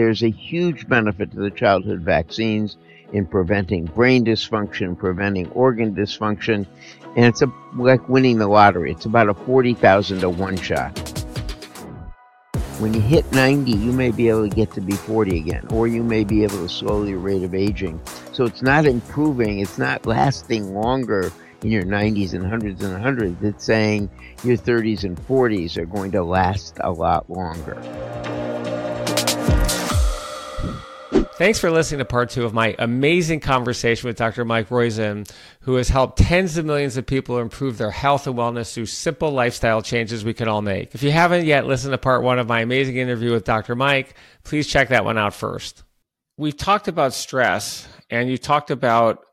there's 0.00 0.22
a 0.22 0.30
huge 0.30 0.88
benefit 0.88 1.30
to 1.30 1.36
the 1.36 1.50
childhood 1.50 2.00
vaccines 2.00 2.78
in 3.12 3.26
preventing 3.26 3.84
brain 3.84 4.24
dysfunction, 4.24 4.96
preventing 4.96 5.46
organ 5.50 5.94
dysfunction, 5.94 6.66
and 7.16 7.26
it's 7.26 7.42
a, 7.42 7.52
like 7.74 8.08
winning 8.08 8.38
the 8.38 8.48
lottery. 8.48 8.92
It's 8.92 9.04
about 9.04 9.28
a 9.28 9.34
40,000 9.34 10.20
to 10.20 10.30
one 10.30 10.56
shot. 10.56 10.98
When 12.78 12.94
you 12.94 13.02
hit 13.02 13.30
90, 13.32 13.72
you 13.72 13.92
may 13.92 14.10
be 14.10 14.30
able 14.30 14.48
to 14.48 14.56
get 14.56 14.72
to 14.72 14.80
be 14.80 14.94
40 14.94 15.36
again, 15.36 15.66
or 15.70 15.86
you 15.86 16.02
may 16.02 16.24
be 16.24 16.44
able 16.44 16.66
to 16.66 16.68
slow 16.70 17.04
your 17.04 17.18
rate 17.18 17.42
of 17.42 17.54
aging. 17.54 18.00
So 18.32 18.46
it's 18.46 18.62
not 18.62 18.86
improving, 18.86 19.58
it's 19.58 19.76
not 19.76 20.06
lasting 20.06 20.72
longer 20.72 21.30
in 21.62 21.70
your 21.70 21.84
90s 21.84 22.32
and 22.32 22.46
hundreds 22.46 22.82
and 22.82 22.98
hundreds. 23.02 23.42
It's 23.42 23.66
saying 23.66 24.08
your 24.44 24.56
30s 24.56 25.04
and 25.04 25.18
40s 25.26 25.76
are 25.76 25.84
going 25.84 26.12
to 26.12 26.24
last 26.24 26.78
a 26.80 26.90
lot 26.90 27.28
longer. 27.28 28.39
Thanks 31.40 31.58
for 31.58 31.70
listening 31.70 32.00
to 32.00 32.04
part 32.04 32.28
two 32.28 32.44
of 32.44 32.52
my 32.52 32.76
amazing 32.78 33.40
conversation 33.40 34.06
with 34.06 34.18
Dr. 34.18 34.44
Mike 34.44 34.68
Roizen, 34.68 35.26
who 35.62 35.76
has 35.76 35.88
helped 35.88 36.18
tens 36.18 36.58
of 36.58 36.66
millions 36.66 36.98
of 36.98 37.06
people 37.06 37.38
improve 37.38 37.78
their 37.78 37.90
health 37.90 38.26
and 38.26 38.36
wellness 38.36 38.74
through 38.74 38.84
simple 38.84 39.30
lifestyle 39.30 39.80
changes 39.80 40.22
we 40.22 40.34
can 40.34 40.48
all 40.48 40.60
make. 40.60 40.94
If 40.94 41.02
you 41.02 41.10
haven't 41.12 41.46
yet 41.46 41.64
listened 41.64 41.92
to 41.92 41.98
part 41.98 42.22
one 42.22 42.38
of 42.38 42.46
my 42.46 42.60
amazing 42.60 42.98
interview 42.98 43.32
with 43.32 43.44
Dr. 43.44 43.74
Mike, 43.74 44.16
please 44.44 44.66
check 44.66 44.90
that 44.90 45.06
one 45.06 45.16
out 45.16 45.32
first. 45.32 45.82
We've 46.36 46.54
talked 46.54 46.88
about 46.88 47.14
stress, 47.14 47.88
and 48.10 48.28
you 48.28 48.36
talked 48.36 48.70
about 48.70 49.24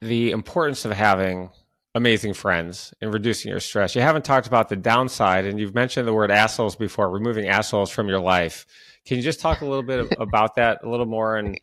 the 0.00 0.30
importance 0.30 0.86
of 0.86 0.92
having 0.92 1.50
amazing 1.94 2.32
friends 2.32 2.94
and 3.02 3.12
reducing 3.12 3.50
your 3.50 3.60
stress. 3.60 3.94
You 3.94 4.00
haven't 4.00 4.24
talked 4.24 4.46
about 4.46 4.70
the 4.70 4.76
downside, 4.76 5.44
and 5.44 5.60
you've 5.60 5.74
mentioned 5.74 6.08
the 6.08 6.14
word 6.14 6.30
assholes 6.30 6.74
before, 6.74 7.10
removing 7.10 7.48
assholes 7.48 7.90
from 7.90 8.08
your 8.08 8.20
life. 8.20 8.64
Can 9.06 9.16
you 9.16 9.22
just 9.22 9.40
talk 9.40 9.60
a 9.60 9.64
little 9.64 9.82
bit 9.82 10.14
about 10.18 10.56
that 10.56 10.80
a 10.82 10.88
little 10.88 11.06
more 11.06 11.36
and 11.36 11.58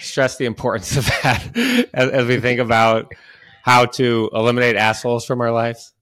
stress 0.00 0.36
the 0.36 0.46
importance 0.46 0.96
of 0.96 1.06
that 1.06 1.88
as, 1.94 2.10
as 2.10 2.26
we 2.26 2.40
think 2.40 2.60
about 2.60 3.12
how 3.62 3.86
to 3.86 4.30
eliminate 4.32 4.76
assholes 4.76 5.26
from 5.26 5.40
our 5.40 5.50
lives? 5.50 5.92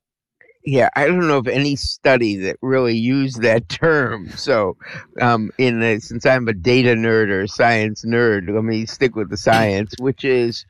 yeah, 0.64 0.89
I 0.97 1.06
don't 1.06 1.28
know 1.28 1.39
of 1.39 1.48
any 1.48 1.77
study 1.77 2.36
that 2.36 2.56
really 2.62 2.97
used 2.97 3.42
that 3.42 3.69
term. 3.69 4.31
So, 4.31 4.77
um, 5.20 5.50
in 5.59 5.81
the, 5.81 6.00
since 6.00 6.25
I'm 6.25 6.48
a 6.48 6.55
data 6.55 6.94
nerd 6.94 7.28
or 7.28 7.42
a 7.42 7.48
science 7.48 8.05
nerd, 8.05 8.53
let 8.53 8.64
me 8.64 8.87
stick 8.87 9.14
with 9.14 9.28
the 9.28 9.37
science, 9.37 9.94
which 9.98 10.25
is 10.25 10.64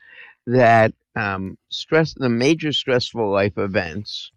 that 0.47 0.93
um, 1.15 1.57
stress, 1.69 2.13
the 2.13 2.29
major 2.29 2.73
stressful 2.73 3.31
life 3.31 3.57
events 3.57 4.31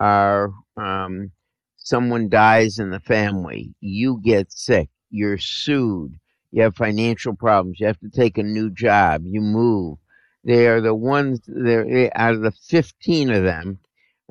are 0.00 0.52
um, 0.76 1.30
someone 1.76 2.28
dies 2.28 2.80
in 2.80 2.90
the 2.90 3.00
family, 3.00 3.74
you 3.80 4.20
get 4.24 4.52
sick, 4.52 4.88
you're 5.10 5.38
sued, 5.38 6.18
you 6.52 6.62
have 6.62 6.76
financial 6.76 7.34
problems, 7.34 7.80
you 7.80 7.86
have 7.86 8.00
to 8.00 8.10
take 8.10 8.38
a 8.38 8.42
new 8.42 8.70
job, 8.70 9.22
you 9.24 9.40
move. 9.40 9.98
They 10.44 10.68
are 10.68 10.80
the 10.80 10.94
ones. 10.94 11.40
They're 11.46 12.10
out 12.14 12.34
of 12.34 12.42
the 12.42 12.52
fifteen 12.52 13.30
of 13.30 13.42
them. 13.42 13.80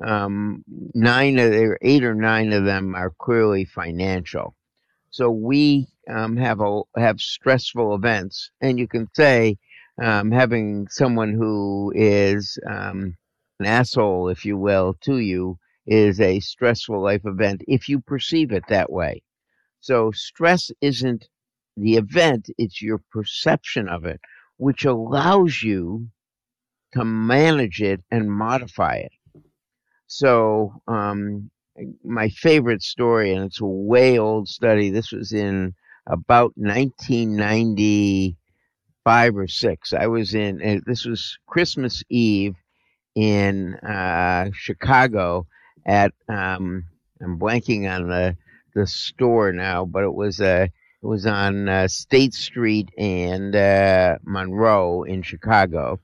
Um, 0.04 0.64
nine 0.94 1.38
of 1.38 1.50
there, 1.50 1.78
eight 1.82 2.04
or 2.04 2.14
nine 2.14 2.52
of 2.52 2.64
them 2.64 2.94
are 2.94 3.12
clearly 3.18 3.64
financial. 3.66 4.54
So 5.10 5.30
we 5.30 5.88
um, 6.08 6.36
have 6.36 6.60
a 6.60 6.82
have 6.96 7.20
stressful 7.20 7.94
events, 7.94 8.50
and 8.60 8.78
you 8.78 8.88
can 8.88 9.08
say 9.14 9.58
um, 10.02 10.30
having 10.30 10.88
someone 10.88 11.32
who 11.34 11.92
is 11.94 12.58
um, 12.66 13.16
an 13.60 13.66
asshole, 13.66 14.28
if 14.28 14.44
you 14.44 14.56
will, 14.56 14.94
to 15.02 15.18
you 15.18 15.58
is 15.86 16.20
a 16.20 16.40
stressful 16.40 17.00
life 17.00 17.22
event 17.24 17.62
if 17.68 17.88
you 17.88 18.00
perceive 18.00 18.52
it 18.52 18.64
that 18.68 18.90
way. 18.90 19.22
So 19.86 20.10
stress 20.10 20.72
isn't 20.80 21.28
the 21.76 21.94
event, 21.94 22.50
it's 22.58 22.82
your 22.82 22.98
perception 23.12 23.88
of 23.88 24.04
it, 24.04 24.20
which 24.56 24.84
allows 24.84 25.62
you 25.62 26.08
to 26.94 27.04
manage 27.04 27.80
it 27.80 28.02
and 28.10 28.28
modify 28.28 28.96
it. 28.96 29.12
So, 30.08 30.82
um, 30.88 31.52
my 32.02 32.30
favorite 32.30 32.82
story, 32.82 33.32
and 33.32 33.44
it's 33.44 33.60
a 33.60 33.64
way 33.64 34.18
old 34.18 34.48
study, 34.48 34.90
this 34.90 35.12
was 35.12 35.32
in 35.32 35.72
about 36.08 36.50
1995 36.56 39.36
or 39.36 39.46
six. 39.46 39.92
I 39.92 40.08
was 40.08 40.34
in, 40.34 40.82
this 40.84 41.04
was 41.04 41.38
Christmas 41.46 42.02
Eve 42.10 42.56
in 43.14 43.76
uh, 43.76 44.50
Chicago 44.52 45.46
at, 45.86 46.12
um, 46.28 46.86
I'm 47.22 47.38
blanking 47.38 47.88
on 47.88 48.08
the, 48.08 48.36
the 48.76 48.86
store 48.86 49.52
now, 49.52 49.86
but 49.86 50.04
it 50.04 50.14
was 50.14 50.38
a, 50.40 50.62
uh, 50.62 50.66
it 51.02 51.06
was 51.06 51.26
on 51.26 51.68
uh, 51.68 51.88
State 51.88 52.34
Street 52.34 52.90
and 52.98 53.56
uh, 53.56 54.18
Monroe 54.22 55.02
in 55.02 55.22
Chicago. 55.22 55.98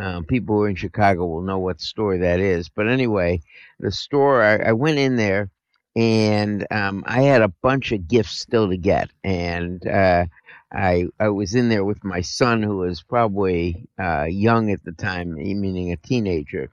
Um, 0.00 0.24
people 0.24 0.56
who 0.56 0.62
are 0.62 0.68
in 0.68 0.76
Chicago 0.76 1.26
will 1.26 1.42
know 1.42 1.58
what 1.58 1.80
store 1.80 2.18
that 2.18 2.38
is. 2.40 2.68
But 2.68 2.88
anyway, 2.88 3.40
the 3.80 3.92
store, 3.92 4.42
I, 4.42 4.56
I 4.56 4.72
went 4.72 4.98
in 4.98 5.16
there 5.16 5.50
and 5.96 6.66
um, 6.70 7.02
I 7.06 7.22
had 7.22 7.42
a 7.42 7.52
bunch 7.62 7.92
of 7.92 8.08
gifts 8.08 8.40
still 8.40 8.68
to 8.68 8.76
get. 8.76 9.10
And 9.22 9.86
uh, 9.86 10.26
I, 10.72 11.06
I 11.18 11.28
was 11.28 11.54
in 11.54 11.68
there 11.68 11.84
with 11.84 12.04
my 12.04 12.20
son, 12.20 12.62
who 12.62 12.78
was 12.78 13.02
probably 13.02 13.86
uh, 13.98 14.24
young 14.24 14.70
at 14.70 14.84
the 14.84 14.92
time, 14.92 15.34
meaning 15.34 15.92
a 15.92 15.96
teenager. 15.96 16.70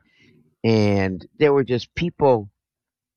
And 0.63 1.25
there 1.38 1.53
were 1.53 1.63
just 1.63 1.94
people 1.95 2.50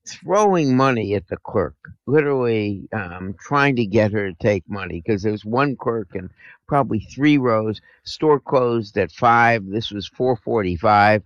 throwing 0.07 0.75
money 0.75 1.15
at 1.15 1.27
the 1.27 1.37
clerk, 1.37 1.75
literally 2.07 2.87
um, 2.93 3.35
trying 3.39 3.75
to 3.77 3.85
get 3.85 4.11
her 4.11 4.31
to 4.31 4.37
take 4.39 4.63
money 4.69 5.01
because 5.05 5.23
there 5.23 5.31
was 5.31 5.45
one 5.45 5.75
clerk 5.75 6.09
and 6.15 6.29
probably 6.67 6.99
three 6.99 7.37
rows. 7.37 7.81
Store 8.03 8.39
closed 8.39 8.97
at 8.97 9.11
five. 9.11 9.65
This 9.67 9.91
was 9.91 10.07
four 10.07 10.35
forty-five, 10.37 11.23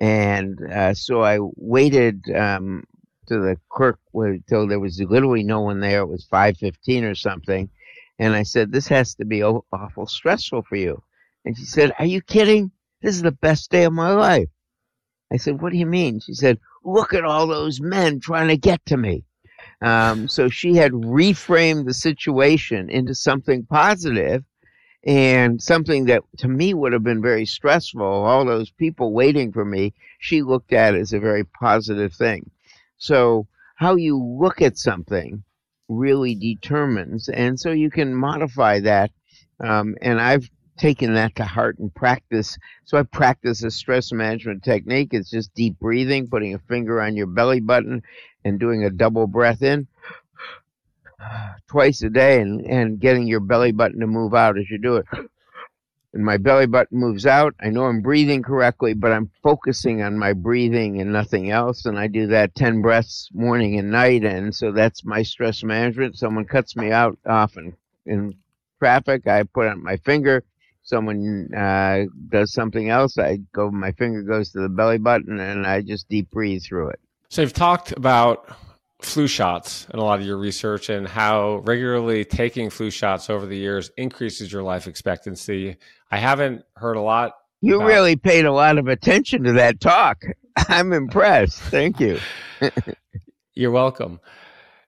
and 0.00 0.60
uh, 0.72 0.94
so 0.94 1.22
I 1.22 1.38
waited 1.56 2.24
um, 2.36 2.84
to 3.28 3.38
the 3.40 3.56
clerk 3.70 3.98
until 4.14 4.68
there 4.68 4.80
was 4.80 5.00
literally 5.00 5.44
no 5.44 5.62
one 5.62 5.80
there. 5.80 6.00
It 6.02 6.08
was 6.08 6.24
five 6.26 6.56
fifteen 6.58 7.04
or 7.04 7.14
something, 7.14 7.70
and 8.18 8.34
I 8.34 8.44
said, 8.44 8.72
"This 8.72 8.88
has 8.88 9.14
to 9.16 9.24
be 9.24 9.42
awful 9.44 10.06
stressful 10.06 10.62
for 10.62 10.76
you." 10.76 11.02
And 11.44 11.56
she 11.58 11.64
said, 11.64 11.92
"Are 11.98 12.06
you 12.06 12.22
kidding? 12.22 12.72
This 13.02 13.16
is 13.16 13.22
the 13.22 13.32
best 13.32 13.70
day 13.70 13.84
of 13.84 13.92
my 13.92 14.12
life." 14.12 14.48
I 15.32 15.38
said, 15.38 15.62
What 15.62 15.72
do 15.72 15.78
you 15.78 15.86
mean? 15.86 16.20
She 16.20 16.34
said, 16.34 16.58
Look 16.88 17.12
at 17.12 17.24
all 17.24 17.46
those 17.46 17.80
men 17.80 18.20
trying 18.20 18.48
to 18.48 18.56
get 18.56 18.84
to 18.86 18.96
me. 18.96 19.24
Um, 19.82 20.26
so 20.26 20.48
she 20.48 20.74
had 20.74 20.92
reframed 20.92 21.84
the 21.84 21.94
situation 21.94 22.90
into 22.90 23.14
something 23.14 23.64
positive 23.66 24.44
and 25.04 25.62
something 25.62 26.06
that 26.06 26.22
to 26.38 26.48
me 26.48 26.74
would 26.74 26.92
have 26.92 27.04
been 27.04 27.22
very 27.22 27.46
stressful. 27.46 28.02
All 28.02 28.44
those 28.44 28.70
people 28.70 29.12
waiting 29.12 29.52
for 29.52 29.64
me, 29.64 29.94
she 30.18 30.42
looked 30.42 30.72
at 30.72 30.94
as 30.94 31.12
a 31.12 31.20
very 31.20 31.44
positive 31.44 32.12
thing. 32.12 32.50
So, 32.96 33.46
how 33.76 33.94
you 33.94 34.18
look 34.18 34.60
at 34.60 34.76
something 34.76 35.44
really 35.88 36.34
determines, 36.34 37.28
and 37.28 37.60
so 37.60 37.70
you 37.70 37.90
can 37.90 38.14
modify 38.14 38.80
that. 38.80 39.12
Um, 39.60 39.96
and 40.02 40.20
I've 40.20 40.50
taken 40.78 41.14
that 41.14 41.36
to 41.36 41.44
heart 41.44 41.78
and 41.78 41.94
practice. 41.94 42.56
So 42.84 42.98
I 42.98 43.02
practice 43.02 43.62
a 43.62 43.70
stress 43.70 44.12
management 44.12 44.62
technique. 44.62 45.10
It's 45.12 45.30
just 45.30 45.54
deep 45.54 45.78
breathing, 45.78 46.28
putting 46.28 46.54
a 46.54 46.58
finger 46.60 47.00
on 47.02 47.16
your 47.16 47.26
belly 47.26 47.60
button 47.60 48.02
and 48.44 48.58
doing 48.58 48.84
a 48.84 48.90
double 48.90 49.26
breath 49.26 49.62
in 49.62 49.86
twice 51.68 52.02
a 52.02 52.10
day 52.10 52.40
and, 52.40 52.64
and 52.66 53.00
getting 53.00 53.26
your 53.26 53.40
belly 53.40 53.72
button 53.72 54.00
to 54.00 54.06
move 54.06 54.34
out 54.34 54.58
as 54.58 54.70
you 54.70 54.78
do 54.78 54.96
it. 54.96 55.06
And 56.14 56.24
my 56.24 56.38
belly 56.38 56.66
button 56.66 56.98
moves 56.98 57.26
out. 57.26 57.54
I 57.60 57.68
know 57.68 57.84
I'm 57.84 58.00
breathing 58.00 58.42
correctly, 58.42 58.94
but 58.94 59.12
I'm 59.12 59.30
focusing 59.42 60.00
on 60.02 60.18
my 60.18 60.32
breathing 60.32 61.00
and 61.00 61.12
nothing 61.12 61.50
else. 61.50 61.84
And 61.84 61.98
I 61.98 62.06
do 62.06 62.26
that 62.28 62.54
10 62.54 62.80
breaths 62.80 63.28
morning 63.34 63.78
and 63.78 63.90
night. 63.90 64.24
And 64.24 64.54
so 64.54 64.72
that's 64.72 65.04
my 65.04 65.22
stress 65.22 65.62
management. 65.62 66.18
Someone 66.18 66.46
cuts 66.46 66.76
me 66.76 66.90
out 66.90 67.18
often 67.26 67.76
in 68.06 68.34
traffic. 68.78 69.26
I 69.26 69.42
put 69.42 69.66
on 69.66 69.82
my 69.82 69.98
finger 69.98 70.44
someone 70.88 71.52
uh, 71.54 72.04
does 72.30 72.52
something 72.52 72.88
else, 72.88 73.18
I 73.18 73.40
go, 73.52 73.70
my 73.70 73.92
finger 73.92 74.22
goes 74.22 74.50
to 74.52 74.60
the 74.60 74.68
belly 74.68 74.98
button, 74.98 75.38
and 75.38 75.66
I 75.66 75.82
just 75.82 76.08
deep 76.08 76.30
breathe 76.30 76.62
through 76.62 76.88
it. 76.90 77.00
So 77.28 77.42
you've 77.42 77.52
talked 77.52 77.92
about 77.92 78.48
flu 79.02 79.26
shots 79.26 79.86
in 79.92 79.98
a 80.00 80.04
lot 80.04 80.18
of 80.18 80.26
your 80.26 80.38
research 80.38 80.88
and 80.88 81.06
how 81.06 81.58
regularly 81.58 82.24
taking 82.24 82.70
flu 82.70 82.90
shots 82.90 83.28
over 83.30 83.46
the 83.46 83.56
years 83.56 83.90
increases 83.96 84.50
your 84.50 84.62
life 84.62 84.86
expectancy. 84.86 85.76
I 86.10 86.16
haven't 86.16 86.64
heard 86.74 86.96
a 86.96 87.02
lot. 87.02 87.32
You 87.60 87.76
about- 87.76 87.86
really 87.86 88.16
paid 88.16 88.46
a 88.46 88.52
lot 88.52 88.78
of 88.78 88.88
attention 88.88 89.44
to 89.44 89.52
that 89.52 89.80
talk. 89.80 90.24
I'm 90.56 90.92
impressed. 90.92 91.60
Thank 91.60 92.00
you. 92.00 92.18
You're 93.54 93.70
welcome. 93.70 94.20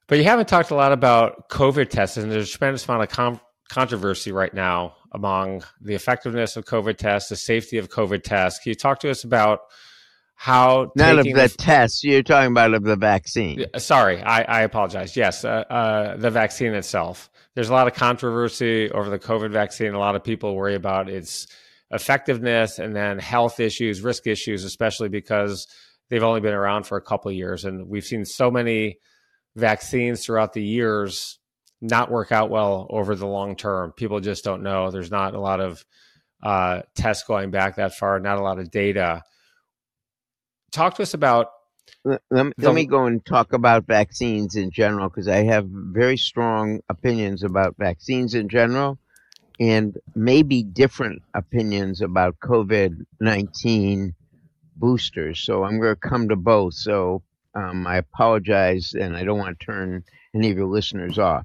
But 0.06 0.18
you 0.18 0.24
haven't 0.24 0.48
talked 0.48 0.70
a 0.70 0.74
lot 0.74 0.92
about 0.92 1.48
COVID 1.50 1.88
tests, 1.90 2.16
and 2.16 2.32
there's 2.32 2.52
a 2.52 2.58
tremendous 2.58 2.88
amount 2.88 3.04
of 3.04 3.10
com- 3.10 3.40
controversy 3.70 4.32
right 4.32 4.52
now 4.52 4.96
among 5.12 5.62
the 5.80 5.94
effectiveness 5.94 6.56
of 6.56 6.64
COVID 6.64 6.96
tests, 6.96 7.30
the 7.30 7.36
safety 7.36 7.78
of 7.78 7.88
COVID 7.88 8.22
tests. 8.22 8.60
Can 8.62 8.70
you 8.70 8.74
talk 8.74 8.98
to 9.00 9.10
us 9.10 9.24
about 9.24 9.60
how 10.34 10.90
none 10.96 11.18
of 11.18 11.24
the, 11.24 11.32
the 11.32 11.48
tests 11.48 12.02
you're 12.02 12.22
talking 12.22 12.50
about 12.50 12.74
of 12.74 12.82
the 12.82 12.96
vaccine? 12.96 13.64
Sorry, 13.78 14.20
I, 14.22 14.42
I 14.42 14.60
apologize. 14.62 15.16
Yes, 15.16 15.44
uh, 15.44 15.64
uh, 15.70 16.16
the 16.16 16.30
vaccine 16.30 16.74
itself. 16.74 17.30
there's 17.54 17.68
a 17.68 17.72
lot 17.72 17.86
of 17.86 17.94
controversy 17.94 18.90
over 18.90 19.08
the 19.10 19.18
COVID 19.18 19.50
vaccine. 19.52 19.94
A 19.94 19.98
lot 19.98 20.16
of 20.16 20.24
people 20.24 20.56
worry 20.56 20.74
about 20.74 21.08
its 21.08 21.46
effectiveness 21.90 22.78
and 22.78 22.94
then 22.94 23.18
health 23.18 23.60
issues, 23.60 24.00
risk 24.00 24.26
issues, 24.26 24.64
especially 24.64 25.08
because 25.08 25.66
they've 26.08 26.22
only 26.22 26.40
been 26.40 26.54
around 26.54 26.84
for 26.84 26.96
a 26.96 27.02
couple 27.02 27.30
years. 27.30 27.64
And 27.64 27.88
we've 27.88 28.04
seen 28.04 28.24
so 28.24 28.50
many 28.50 28.98
vaccines 29.56 30.24
throughout 30.24 30.52
the 30.52 30.62
years 30.62 31.39
not 31.80 32.10
work 32.10 32.32
out 32.32 32.50
well 32.50 32.86
over 32.90 33.14
the 33.14 33.26
long 33.26 33.56
term. 33.56 33.92
People 33.92 34.20
just 34.20 34.44
don't 34.44 34.62
know. 34.62 34.90
There's 34.90 35.10
not 35.10 35.34
a 35.34 35.40
lot 35.40 35.60
of 35.60 35.84
uh, 36.42 36.82
tests 36.94 37.24
going 37.26 37.50
back 37.50 37.76
that 37.76 37.94
far, 37.94 38.20
not 38.20 38.38
a 38.38 38.42
lot 38.42 38.58
of 38.58 38.70
data. 38.70 39.22
Talk 40.72 40.96
to 40.96 41.02
us 41.02 41.14
about. 41.14 41.48
Let, 42.04 42.22
let, 42.30 42.52
let 42.56 42.74
me 42.74 42.86
go 42.86 43.06
and 43.06 43.24
talk 43.24 43.52
about 43.52 43.86
vaccines 43.86 44.54
in 44.54 44.70
general 44.70 45.08
because 45.08 45.28
I 45.28 45.42
have 45.44 45.66
very 45.68 46.16
strong 46.16 46.80
opinions 46.88 47.42
about 47.42 47.74
vaccines 47.78 48.34
in 48.34 48.48
general 48.48 48.98
and 49.58 49.98
maybe 50.14 50.62
different 50.62 51.22
opinions 51.34 52.00
about 52.00 52.38
COVID 52.40 53.04
19 53.20 54.14
boosters. 54.76 55.40
So 55.40 55.64
I'm 55.64 55.78
going 55.78 55.94
to 55.94 56.08
come 56.08 56.28
to 56.30 56.36
both. 56.36 56.74
So 56.74 57.22
um, 57.54 57.86
I 57.86 57.96
apologize 57.96 58.94
and 58.98 59.16
I 59.16 59.24
don't 59.24 59.38
want 59.38 59.58
to 59.58 59.66
turn 59.66 60.04
any 60.34 60.50
of 60.50 60.56
your 60.56 60.66
listeners 60.66 61.18
off. 61.18 61.44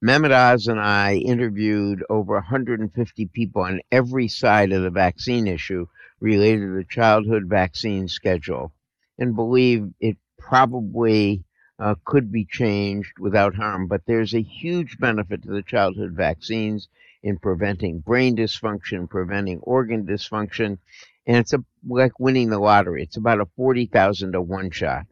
Mehmet 0.00 0.30
Oz 0.30 0.68
and 0.68 0.78
I 0.78 1.16
interviewed 1.16 2.04
over 2.08 2.34
150 2.34 3.26
people 3.26 3.62
on 3.62 3.80
every 3.90 4.28
side 4.28 4.70
of 4.70 4.82
the 4.82 4.90
vaccine 4.90 5.48
issue 5.48 5.86
related 6.20 6.60
to 6.60 6.76
the 6.76 6.84
childhood 6.84 7.46
vaccine 7.46 8.06
schedule 8.06 8.72
and 9.18 9.34
believe 9.34 9.90
it 9.98 10.16
probably 10.38 11.42
uh, 11.80 11.96
could 12.04 12.30
be 12.30 12.44
changed 12.44 13.18
without 13.18 13.56
harm. 13.56 13.88
But 13.88 14.02
there's 14.06 14.34
a 14.34 14.40
huge 14.40 14.98
benefit 14.98 15.42
to 15.42 15.50
the 15.50 15.62
childhood 15.62 16.12
vaccines 16.12 16.88
in 17.24 17.38
preventing 17.38 17.98
brain 17.98 18.36
dysfunction, 18.36 19.10
preventing 19.10 19.58
organ 19.62 20.06
dysfunction, 20.06 20.78
and 21.26 21.38
it's 21.38 21.52
a, 21.52 21.64
like 21.84 22.20
winning 22.20 22.50
the 22.50 22.60
lottery. 22.60 23.02
It's 23.02 23.16
about 23.16 23.40
a 23.40 23.46
40,000 23.56 24.30
to 24.30 24.40
one 24.40 24.70
shot. 24.70 25.06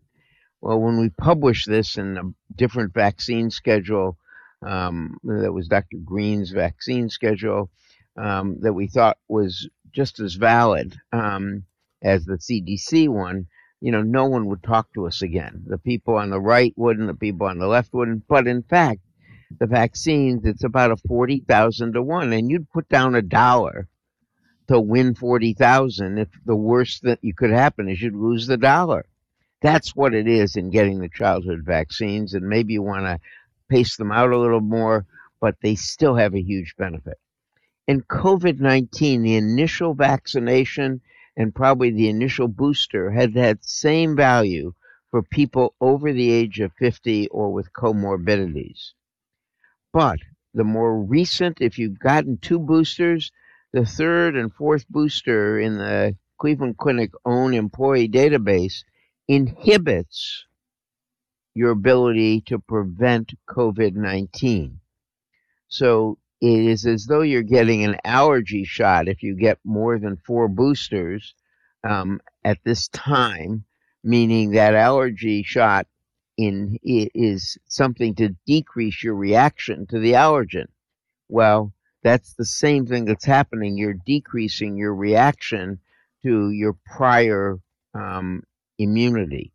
Well, 0.61 0.81
when 0.81 1.00
we 1.00 1.09
published 1.09 1.69
this 1.69 1.97
in 1.99 2.17
a 2.17 2.55
different 2.55 2.94
vaccine 2.94 3.50
schedule, 3.50 4.17
um, 4.62 5.19
that 5.25 5.53
was 5.53 5.69
Dr. 5.69 5.99
Green's 6.05 6.50
vaccine 6.50 7.08
schedule 7.08 7.70
um, 8.17 8.58
that 8.61 8.73
we 8.73 8.87
thought 8.87 9.19
was 9.29 9.69
just 9.93 10.20
as 10.20 10.35
valid 10.35 10.97
um, 11.12 11.64
as 12.03 12.25
the 12.25 12.38
CDC 12.38 13.08
one, 13.08 13.47
you 13.81 13.93
know, 13.93 14.03
no 14.03 14.26
one 14.26 14.47
would 14.47 14.62
talk 14.62 14.93
to 14.94 15.06
us 15.06 15.23
again. 15.23 15.64
The 15.67 15.79
people 15.79 16.14
on 16.17 16.31
the 16.31 16.41
right 16.41 16.73
wouldn't, 16.76 17.08
the 17.08 17.14
people 17.14 17.47
on 17.47 17.58
the 17.58 17.67
left 17.67 17.93
wouldn't. 17.93 18.26
But 18.29 18.47
in 18.47 18.62
fact, 18.62 19.00
the 19.58 19.67
vaccines, 19.67 20.44
it's 20.44 20.64
about 20.64 20.91
a 20.91 20.97
40,000 20.97 21.93
to 21.93 22.03
1. 22.03 22.32
And 22.32 22.50
you'd 22.50 22.70
put 22.70 22.88
down 22.88 23.14
a 23.14 23.23
dollar 23.23 23.88
to 24.69 24.81
win 24.81 25.14
40,000 25.14 26.19
if 26.19 26.29
the 26.44 26.56
worst 26.56 27.03
that 27.03 27.19
you 27.23 27.35
could 27.35 27.50
happen 27.50 27.88
is 27.88 28.00
you'd 28.00 28.14
lose 28.14 28.47
the 28.47 28.56
dollar. 28.56 29.06
That's 29.62 29.94
what 29.94 30.14
it 30.14 30.26
is 30.26 30.56
in 30.56 30.70
getting 30.70 31.00
the 31.00 31.08
childhood 31.08 31.62
vaccines. 31.64 32.35
And 32.35 32.49
maybe 32.49 32.75
you 32.75 32.82
want 32.82 33.06
to 33.06 33.19
pace 33.69 33.97
them 33.97 34.13
out 34.13 34.31
a 34.31 34.39
little 34.39 34.61
more, 34.61 35.07
but 35.41 35.57
they 35.61 35.75
still 35.75 36.15
have 36.17 36.35
a 36.35 36.43
huge 36.43 36.75
benefit. 36.77 37.19
In 37.87 38.03
COVID 38.03 38.59
19, 38.59 39.23
the 39.23 39.37
initial 39.37 39.95
vaccination 39.95 41.01
and 41.37 41.55
probably 41.55 41.91
the 41.91 42.09
initial 42.09 42.49
booster 42.49 43.11
had 43.11 43.35
that 43.35 43.65
same 43.65 44.17
value 44.17 44.73
for 45.11 45.23
people 45.23 45.75
over 45.81 46.13
the 46.13 46.31
age 46.31 46.61
of 46.61 46.73
50 46.79 47.29
or 47.29 47.53
with 47.53 47.73
comorbidities. 47.73 48.93
But 49.93 50.19
the 50.55 50.65
more 50.65 51.01
recent, 51.01 51.61
if 51.61 51.79
you've 51.79 51.99
gotten 51.99 52.39
two 52.39 52.59
boosters, 52.59 53.31
the 53.73 53.85
third 53.85 54.37
and 54.37 54.53
fourth 54.53 54.89
booster 54.89 55.61
in 55.61 55.79
the 55.79 56.17
Cleveland 56.39 56.79
Clinic 56.79 57.13
own 57.25 57.55
employee 57.55 58.09
database 58.09 58.85
inhibits 59.29 60.47
your 61.56 61.70
ability 61.70 62.43
to 62.43 62.58
prevent 62.58 63.32
COVID 63.49 63.94
19. 63.94 64.79
So 65.69 66.19
it 66.43 66.61
is 66.61 66.85
as 66.85 67.06
though 67.06 67.23
you're 67.23 67.43
getting 67.43 67.82
an 67.82 67.97
allergy 68.05 68.64
shot 68.64 69.08
if 69.08 69.23
you 69.23 69.35
get 69.35 69.58
more 69.64 69.99
than 69.99 70.19
four 70.19 70.49
boosters 70.49 71.35
um, 71.82 72.20
at 72.44 72.58
this 72.62 72.88
time, 72.88 73.64
meaning 74.05 74.50
that 74.50 74.75
allergy 74.75 75.43
shot 75.43 75.87
in 76.37 76.79
is 76.85 77.56
something 77.69 78.14
to 78.17 78.37
decrease 78.47 79.03
your 79.03 79.14
reaction 79.14 79.87
to 79.87 79.99
the 79.99 80.12
allergen. 80.12 80.67
Well, 81.31 81.73
that's 82.03 82.35
the 82.35 82.44
same 82.44 82.87
thing 82.87 83.06
that's 83.06 83.25
happening. 83.25 83.79
You're 83.79 83.94
decreasing 83.94 84.76
your 84.76 84.94
reaction 84.94 85.81
to 86.23 86.50
your 86.50 86.76
prior 86.85 87.58
um, 87.94 88.43
immunity. 88.79 89.53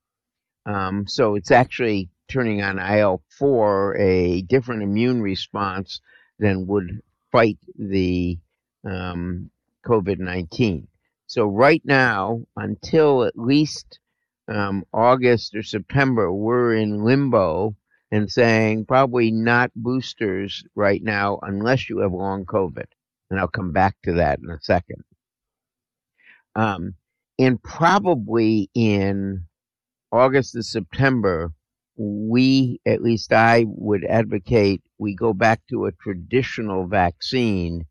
Um, 0.66 1.08
so 1.08 1.36
it's 1.36 1.52
actually 1.52 2.10
turning 2.28 2.62
on 2.62 2.80
IL 2.80 3.22
4, 3.38 3.98
a 3.98 4.42
different 4.44 4.84
immune 4.84 5.22
response 5.22 6.02
than 6.40 6.68
would 6.68 7.02
fight 7.32 7.58
the 7.78 8.38
um, 8.84 9.50
COVID 9.86 10.20
19. 10.20 10.88
So, 11.28 11.46
right 11.46 11.82
now, 11.86 12.46
until 12.58 13.24
at 13.24 13.38
least 13.38 14.00
um, 14.48 14.84
August 14.94 15.56
or 15.56 15.64
September, 15.64 16.32
we're 16.32 16.76
in 16.76 17.04
limbo 17.04 17.76
and 18.12 18.30
saying 18.30 18.86
probably 18.86 19.32
not 19.32 19.72
boosters 19.76 20.64
right 20.76 21.02
now 21.02 21.40
unless 21.42 21.90
you 21.90 22.00
have 22.00 22.12
long 22.12 22.46
COVID. 22.46 22.86
And 23.30 23.40
I'll 23.40 23.48
come 23.48 23.72
back 23.72 23.96
to 24.04 24.14
that 24.16 24.40
in 24.40 24.50
a 24.50 24.60
second. 24.62 25.06
Um, 26.54 26.96
and 27.40 27.64
probably 27.64 28.70
in 28.74 29.46
August 30.12 30.54
to 30.54 30.64
September, 30.64 31.54
we, 31.98 32.80
at 32.86 33.02
least 33.02 33.32
I 33.32 33.66
would 33.68 34.04
advocate, 34.06 34.82
we 34.98 35.16
go 35.16 35.34
back 35.34 35.62
to 35.70 35.86
a 35.86 35.92
traditional 35.92 36.88
vaccine 36.88 37.86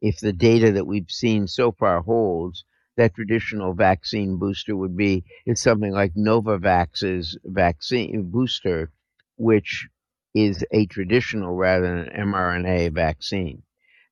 if 0.00 0.20
the 0.20 0.32
data 0.32 0.72
that 0.72 0.86
we've 0.86 1.10
seen 1.10 1.46
so 1.46 1.72
far 1.72 2.02
holds. 2.02 2.64
That 2.96 3.14
traditional 3.14 3.74
vaccine 3.74 4.38
booster 4.38 4.74
would 4.76 4.96
be 4.96 5.24
it's 5.46 5.62
something 5.62 5.92
like 5.92 6.14
Novavax's 6.14 7.38
vaccine 7.44 8.28
booster, 8.30 8.90
which 9.36 9.88
is 10.34 10.64
a 10.72 10.86
traditional 10.86 11.54
rather 11.54 11.86
than 11.86 12.08
an 12.08 12.28
mRNA 12.32 12.92
vaccine. 12.92 13.62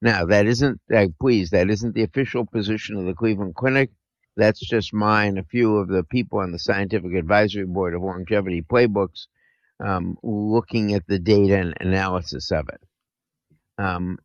Now, 0.00 0.24
that 0.26 0.46
isn't, 0.46 0.80
uh, 0.94 1.06
please, 1.20 1.50
that 1.50 1.68
isn't 1.70 1.94
the 1.94 2.04
official 2.04 2.46
position 2.46 2.96
of 2.96 3.06
the 3.06 3.14
Cleveland 3.14 3.56
Clinic. 3.56 3.90
That's 4.36 4.60
just 4.60 4.94
mine. 4.94 5.38
A 5.38 5.44
few 5.44 5.78
of 5.78 5.88
the 5.88 6.04
people 6.04 6.40
on 6.40 6.52
the 6.52 6.58
scientific 6.58 7.14
advisory 7.14 7.66
board 7.66 7.94
of 7.94 8.02
longevity 8.02 8.62
playbooks 8.62 9.26
um, 9.84 10.18
looking 10.22 10.94
at 10.94 11.06
the 11.06 11.18
data 11.18 11.56
and 11.58 11.74
analysis 11.80 12.50
of 12.52 12.68
it. 12.70 12.80
Um, 13.78 14.18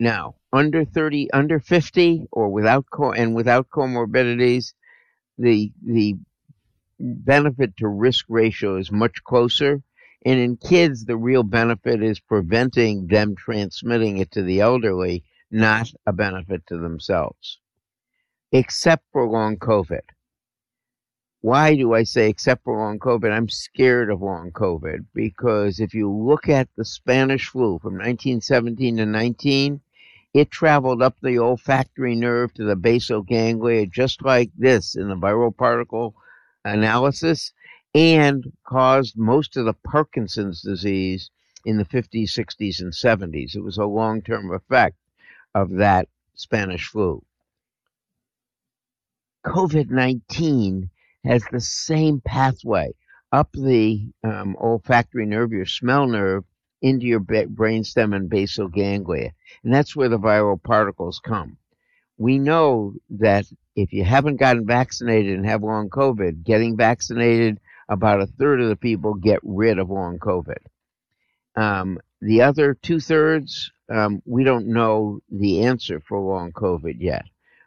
now, 0.00 0.36
under 0.52 0.84
30, 0.84 1.30
under 1.32 1.60
50, 1.60 2.26
or 2.32 2.50
without 2.50 2.86
co- 2.92 3.12
and 3.12 3.34
without 3.34 3.68
comorbidities, 3.70 4.74
the 5.38 5.72
the 5.84 6.16
benefit 7.00 7.76
to 7.78 7.88
risk 7.88 8.26
ratio 8.28 8.76
is 8.78 8.92
much 8.92 9.22
closer. 9.24 9.82
And 10.26 10.40
in 10.40 10.56
kids, 10.56 11.04
the 11.04 11.16
real 11.16 11.42
benefit 11.44 12.02
is 12.02 12.20
preventing 12.20 13.08
them 13.08 13.36
transmitting 13.36 14.18
it 14.18 14.32
to 14.32 14.42
the 14.42 14.60
elderly, 14.60 15.24
not 15.50 15.92
a 16.06 16.12
benefit 16.12 16.66
to 16.68 16.78
themselves 16.78 17.58
except 18.54 19.02
for 19.10 19.28
long 19.28 19.56
COVID. 19.56 20.02
Why 21.40 21.74
do 21.74 21.92
I 21.92 22.04
say 22.04 22.28
except 22.28 22.62
for 22.62 22.78
long 22.78 23.00
COVID? 23.00 23.32
I'm 23.32 23.48
scared 23.48 24.12
of 24.12 24.22
long 24.22 24.52
COVID 24.52 25.06
because 25.12 25.80
if 25.80 25.92
you 25.92 26.08
look 26.08 26.48
at 26.48 26.68
the 26.76 26.84
Spanish 26.84 27.48
flu 27.48 27.80
from 27.80 27.94
1917 27.94 28.98
to 28.98 29.06
19, 29.06 29.80
it 30.34 30.52
traveled 30.52 31.02
up 31.02 31.16
the 31.20 31.36
olfactory 31.36 32.14
nerve 32.14 32.54
to 32.54 32.62
the 32.62 32.76
basal 32.76 33.22
ganglia 33.22 33.86
just 33.86 34.22
like 34.22 34.52
this 34.56 34.94
in 34.94 35.08
the 35.08 35.16
viral 35.16 35.54
particle 35.54 36.14
analysis 36.64 37.52
and 37.92 38.52
caused 38.64 39.18
most 39.18 39.56
of 39.56 39.64
the 39.64 39.74
Parkinson's 39.84 40.62
disease 40.62 41.28
in 41.64 41.76
the 41.76 41.84
50s, 41.84 42.30
60s, 42.30 42.80
and 42.80 42.92
70s. 42.92 43.56
It 43.56 43.64
was 43.64 43.78
a 43.78 43.84
long 43.84 44.22
term 44.22 44.52
effect 44.52 44.96
of 45.56 45.70
that 45.70 46.08
Spanish 46.36 46.86
flu. 46.86 47.20
COVID 49.44 49.90
19 49.90 50.90
has 51.24 51.44
the 51.50 51.60
same 51.60 52.20
pathway 52.20 52.92
up 53.32 53.50
the 53.52 54.12
um, 54.22 54.56
olfactory 54.60 55.26
nerve, 55.26 55.52
your 55.52 55.66
smell 55.66 56.06
nerve, 56.06 56.44
into 56.82 57.06
your 57.06 57.20
brainstem 57.20 58.14
and 58.14 58.28
basal 58.28 58.68
ganglia. 58.68 59.32
And 59.62 59.72
that's 59.72 59.96
where 59.96 60.08
the 60.08 60.18
viral 60.18 60.62
particles 60.62 61.18
come. 61.18 61.56
We 62.16 62.38
know 62.38 62.94
that 63.10 63.46
if 63.74 63.92
you 63.92 64.04
haven't 64.04 64.36
gotten 64.36 64.66
vaccinated 64.66 65.34
and 65.36 65.46
have 65.46 65.62
long 65.62 65.88
COVID, 65.88 66.44
getting 66.44 66.76
vaccinated, 66.76 67.58
about 67.88 68.20
a 68.20 68.26
third 68.26 68.60
of 68.60 68.68
the 68.68 68.76
people 68.76 69.14
get 69.14 69.40
rid 69.42 69.78
of 69.78 69.90
long 69.90 70.18
COVID. 70.18 70.58
Um, 71.56 71.98
the 72.20 72.42
other 72.42 72.74
two 72.74 73.00
thirds, 73.00 73.70
um, 73.90 74.22
we 74.24 74.44
don't 74.44 74.66
know 74.66 75.20
the 75.30 75.64
answer 75.64 76.00
for 76.00 76.18
long 76.18 76.52
COVID 76.52 76.96
yet. 76.98 77.24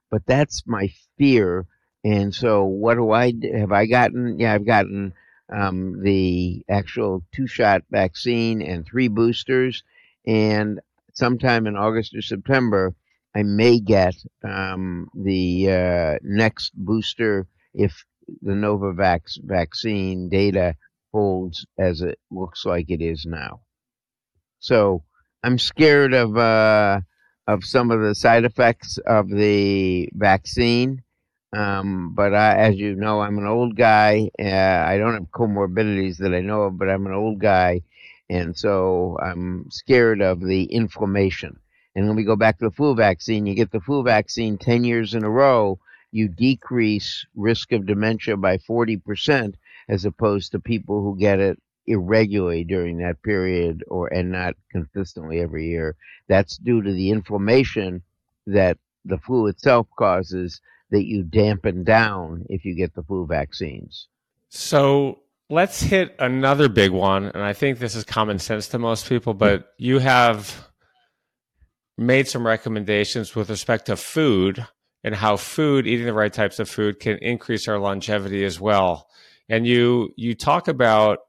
But 0.10 0.26
that's 0.26 0.64
my 0.66 0.92
fear. 1.18 1.66
And 2.04 2.34
so, 2.34 2.64
what 2.66 2.96
do 2.96 3.12
I 3.12 3.34
have? 3.54 3.72
I 3.72 3.86
gotten, 3.86 4.40
yeah, 4.40 4.54
I've 4.54 4.66
gotten 4.66 5.14
um, 5.54 6.02
the 6.02 6.64
actual 6.70 7.24
two 7.34 7.48
shot 7.48 7.84
vaccine 7.92 8.62
and 8.62 8.86
three 8.86 9.08
boosters. 9.08 9.84
And 10.26 10.80
sometime 11.14 11.68
in 11.68 11.76
August 11.76 12.16
or 12.16 12.22
September, 12.22 12.94
I 13.36 13.44
may 13.44 13.80
get 13.80 14.16
um, 14.44 15.10
the 15.14 15.72
uh, 15.72 16.20
next 16.24 16.72
booster 16.76 17.48
if 17.74 18.06
the 18.42 18.54
Novavax 18.54 19.38
vaccine 19.44 20.30
data 20.30 20.76
holds 21.12 21.66
as 21.78 22.02
it 22.02 22.20
looks 22.32 22.66
like 22.66 22.90
it 22.90 23.02
is 23.02 23.26
now. 23.26 23.62
So 24.60 25.04
I'm 25.44 25.58
scared 25.58 26.14
of 26.14 26.38
uh, 26.38 27.02
of 27.48 27.64
some 27.64 27.92
of 27.92 28.02
the 28.02 28.14
side 28.14 28.46
effects 28.46 28.98
of 29.00 29.30
the 29.30 30.10
vaccine. 30.14 31.02
Um, 31.54 32.14
but 32.14 32.34
I, 32.34 32.56
as 32.58 32.76
you 32.76 32.96
know, 32.96 33.22
I'm 33.22 33.38
an 33.38 33.48
old 33.48 33.76
guy. 33.76 34.30
Uh, 34.40 34.46
I 34.46 34.98
don't 34.98 35.14
have 35.14 35.32
comorbidities 35.32 36.18
that 36.18 36.34
I 36.34 36.42
know 36.42 36.64
of, 36.64 36.78
but 36.78 36.90
I'm 36.90 37.06
an 37.06 37.14
old 37.14 37.40
guy, 37.40 37.82
and 38.30 38.58
so 38.58 39.18
I'm 39.24 39.72
scared 39.72 40.22
of 40.22 40.42
the 40.42 40.64
inflammation. 40.66 41.58
And 41.96 42.06
when 42.06 42.16
we 42.16 42.26
go 42.26 42.36
back 42.36 42.60
to 42.60 42.66
the 42.66 42.72
flu 42.72 42.96
vaccine, 42.96 43.46
you 43.46 43.56
get 43.56 43.72
the 43.72 43.80
flu 43.80 44.04
vaccine 44.04 44.58
10 44.58 44.84
years 44.84 45.14
in 45.14 45.24
a 45.24 45.30
row, 45.30 45.80
you 46.12 46.28
decrease 46.28 47.26
risk 47.36 47.72
of 47.72 47.88
dementia 47.88 48.38
by 48.38 48.58
40% 48.58 49.56
as 49.90 50.06
opposed 50.06 50.52
to 50.52 50.60
people 50.60 51.02
who 51.02 51.18
get 51.18 51.40
it 51.40 51.60
irregularly 51.88 52.64
during 52.64 52.98
that 52.98 53.22
period 53.24 53.84
or 53.88 54.08
and 54.14 54.32
not 54.32 54.56
consistently 54.72 55.40
every 55.40 55.68
year. 55.68 55.96
That's 56.28 56.58
due 56.58 56.82
to 56.82 56.94
the 56.94 57.12
inflammation 57.12 58.04
that 58.46 58.78
the 59.06 59.18
flu 59.18 59.48
itself 59.48 59.88
causes 59.98 60.62
that 60.92 61.06
you 61.06 61.24
dampen 61.24 61.84
down 61.84 62.46
if 62.50 62.66
you 62.66 62.76
get 62.76 62.94
the 62.94 63.04
flu 63.04 63.26
vaccines. 63.26 64.08
So 64.50 65.20
let's 65.50 65.82
hit 65.82 66.16
another 66.20 66.70
big 66.70 66.92
one. 66.92 67.26
And 67.26 67.44
I 67.44 67.54
think 67.54 67.80
this 67.80 67.96
is 67.96 68.04
common 68.04 68.40
sense 68.40 68.68
to 68.70 68.80
most 68.80 69.08
people, 69.08 69.34
but 69.34 69.74
you 69.78 70.00
have 70.00 70.68
made 71.98 72.28
some 72.28 72.46
recommendations 72.46 73.36
with 73.36 73.50
respect 73.50 73.88
to 73.88 73.96
food 73.96 74.66
and 75.04 75.16
how 75.16 75.38
food, 75.38 75.88
eating 75.88 76.06
the 76.06 76.14
right 76.14 76.34
types 76.34 76.60
of 76.60 76.70
food, 76.70 77.00
can 77.00 77.18
increase 77.20 77.68
our 77.68 77.80
longevity 77.80 78.44
as 78.44 78.60
well. 78.60 79.08
And 79.50 79.66
you 79.66 80.14
you 80.18 80.36
talk 80.36 80.68
about 80.68 81.20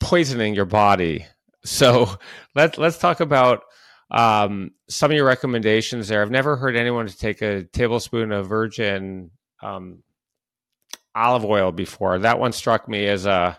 poisoning 0.00 0.54
your 0.54 0.64
body. 0.64 1.26
So 1.64 2.08
let's 2.54 2.78
let's 2.78 2.98
talk 2.98 3.20
about 3.20 3.64
um, 4.10 4.70
some 4.88 5.10
of 5.10 5.16
your 5.16 5.26
recommendations 5.26 6.08
there. 6.08 6.22
I've 6.22 6.30
never 6.30 6.56
heard 6.56 6.76
anyone 6.76 7.06
to 7.06 7.16
take 7.16 7.42
a 7.42 7.64
tablespoon 7.64 8.32
of 8.32 8.48
virgin 8.48 9.30
um, 9.62 10.02
olive 11.14 11.44
oil 11.44 11.72
before. 11.72 12.18
That 12.18 12.38
one 12.38 12.52
struck 12.52 12.88
me 12.88 13.06
as 13.06 13.26
a 13.26 13.58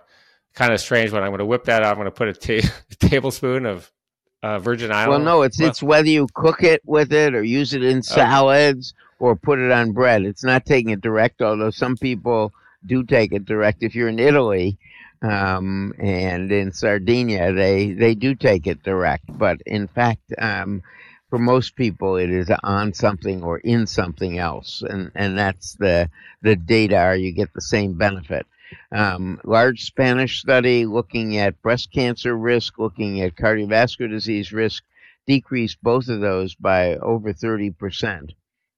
kind 0.54 0.74
of 0.74 0.80
strange 0.80 1.12
one. 1.12 1.24
I'm 1.24 1.30
going 1.30 1.40
to 1.40 1.46
whip 1.46 1.66
that 1.66 1.84
out. 1.84 1.92
I'm 1.92 1.96
going 1.96 2.06
to 2.06 2.12
put 2.12 2.28
a, 2.28 2.34
ta- 2.34 2.70
a 2.92 2.96
tablespoon 2.96 3.66
of 3.66 3.92
uh, 4.44 4.60
virgin 4.60 4.92
olive. 4.92 5.10
Well, 5.10 5.20
no, 5.20 5.42
it's 5.42 5.60
it's 5.60 5.82
whether 5.82 6.08
you 6.08 6.28
cook 6.34 6.64
it 6.64 6.82
with 6.86 7.12
it 7.12 7.34
or 7.34 7.44
use 7.44 7.74
it 7.74 7.84
in 7.84 8.04
salads 8.04 8.94
okay. 8.96 9.16
or 9.20 9.36
put 9.36 9.60
it 9.60 9.72
on 9.72 9.92
bread. 9.92 10.24
It's 10.24 10.44
not 10.44 10.66
taking 10.66 10.92
it 10.92 11.02
direct, 11.02 11.42
although 11.42 11.72
some 11.72 11.98
people 11.98 12.54
do 12.86 13.04
take 13.04 13.34
it 13.34 13.46
direct. 13.46 13.82
If 13.82 13.96
you're 13.96 14.10
in 14.10 14.20
Italy 14.20 14.78
um, 15.22 15.94
and 16.00 16.52
in 16.52 16.72
Sardinia, 16.72 17.54
they 17.54 17.94
they 17.94 18.16
do 18.16 18.36
take 18.36 18.68
it 18.68 18.84
direct. 18.84 19.26
But 19.38 19.62
in 19.66 19.88
fact, 19.88 20.34
um, 20.38 20.84
for 21.30 21.40
most 21.40 21.76
people, 21.76 22.18
it 22.18 22.30
is 22.30 22.50
on 22.64 22.94
something 22.94 23.44
or 23.44 23.60
in 23.60 23.88
something 23.88 24.40
else, 24.40 24.84
and 24.88 25.12
and 25.16 25.38
that's 25.38 25.76
the 25.76 26.10
the 26.42 26.56
data. 26.56 26.98
Are 26.98 27.16
you 27.16 27.32
get 27.32 27.54
the 27.54 27.62
same 27.62 27.94
benefit? 27.94 28.46
Um, 28.92 29.40
large 29.44 29.84
Spanish 29.84 30.40
study 30.40 30.86
looking 30.86 31.38
at 31.38 31.62
breast 31.62 31.92
cancer 31.92 32.36
risk, 32.36 32.80
looking 32.80 33.22
at 33.22 33.36
cardiovascular 33.36 34.10
disease 34.10 34.52
risk, 34.52 34.84
decreased 35.28 35.78
both 35.82 36.08
of 36.08 36.22
those 36.22 36.56
by 36.56 36.96
over 36.96 37.34
30% 37.34 38.32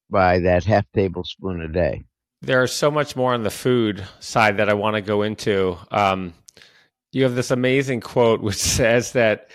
by 0.09 0.39
that 0.39 0.65
half 0.65 0.85
tablespoon 0.93 1.61
a 1.61 1.67
day. 1.67 2.03
There's 2.41 2.71
so 2.71 2.91
much 2.91 3.15
more 3.15 3.33
on 3.33 3.43
the 3.43 3.49
food 3.49 4.05
side 4.19 4.57
that 4.57 4.69
I 4.69 4.73
want 4.73 4.95
to 4.95 5.01
go 5.01 5.23
into. 5.23 5.77
Um, 5.91 6.33
you 7.11 7.23
have 7.23 7.35
this 7.35 7.51
amazing 7.51 8.01
quote 8.01 8.41
which 8.41 8.55
says 8.57 9.13
that 9.13 9.49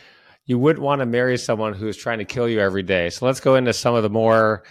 you 0.45 0.59
wouldn't 0.59 0.83
want 0.83 1.01
to 1.01 1.07
marry 1.07 1.39
someone 1.39 1.75
who's 1.75 1.97
trying 1.97 2.19
to 2.19 2.25
kill 2.25 2.49
you 2.49 2.61
every 2.61 2.83
day. 2.83 3.11
So 3.11 3.27
let's 3.27 3.41
go 3.41 3.55
into 3.55 3.73
some 3.73 3.95
of 3.95 4.03
the 4.03 4.11
more 4.11 4.65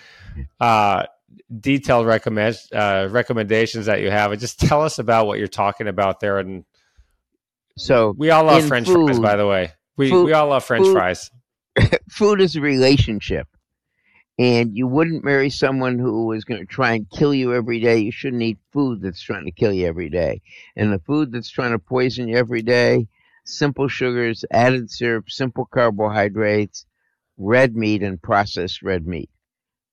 uh, 0.60 1.06
detailed 1.60 2.06
recommend 2.06 2.58
uh, 2.74 3.08
recommendations 3.10 3.86
that 3.86 4.02
you 4.02 4.12
have, 4.12 4.32
and 4.32 4.40
just 4.42 4.60
tell 4.60 4.82
us 4.82 5.00
about 5.00 5.28
what 5.28 5.40
you're 5.40 5.48
talking 5.48 5.88
about 5.88 6.20
there. 6.20 6.40
And 6.40 6.66
so 7.78 8.14
we 8.18 8.32
all 8.32 8.44
love 8.44 8.68
French 8.68 8.88
food, 8.88 9.08
fries, 9.08 9.20
by 9.20 9.36
the 9.36 9.48
way. 9.48 9.72
We 9.98 10.10
food, 10.10 10.26
we 10.26 10.34
all 10.34 10.48
love 10.48 10.66
French 10.66 10.86
food, 10.86 10.94
fries. 10.94 11.32
food 12.10 12.42
is 12.42 12.56
a 12.56 12.62
relationship, 12.62 13.48
and 14.42 14.78
you 14.78 14.88
wouldn't 14.88 15.26
marry 15.26 15.50
someone 15.50 16.00
who 16.00 16.28
was 16.28 16.46
going 16.46 16.62
to 16.62 16.66
try 16.66 16.94
and 16.94 17.10
kill 17.10 17.34
you 17.34 17.54
every 17.54 17.80
day. 17.80 18.00
You 18.00 18.12
shouldn't 18.12 18.42
eat 18.44 18.60
food 18.74 19.02
that's 19.02 19.22
trying 19.22 19.46
to 19.46 19.52
kill 19.52 19.74
you 19.74 19.88
every 19.88 20.10
day, 20.10 20.42
and 20.76 20.92
the 20.94 21.00
food 21.00 21.32
that's 21.32 21.50
trying 21.50 21.72
to 21.74 21.80
poison 21.80 22.30
you 22.30 22.38
every 22.38 22.64
day. 22.64 23.08
Simple 23.46 23.88
sugars, 23.90 24.46
added 24.52 24.92
syrup, 24.92 25.30
simple 25.30 25.66
carbohydrates, 25.66 26.86
red 27.38 27.76
meat, 27.76 28.04
and 28.04 28.22
processed 28.22 28.82
red 28.84 29.08
meat 29.08 29.30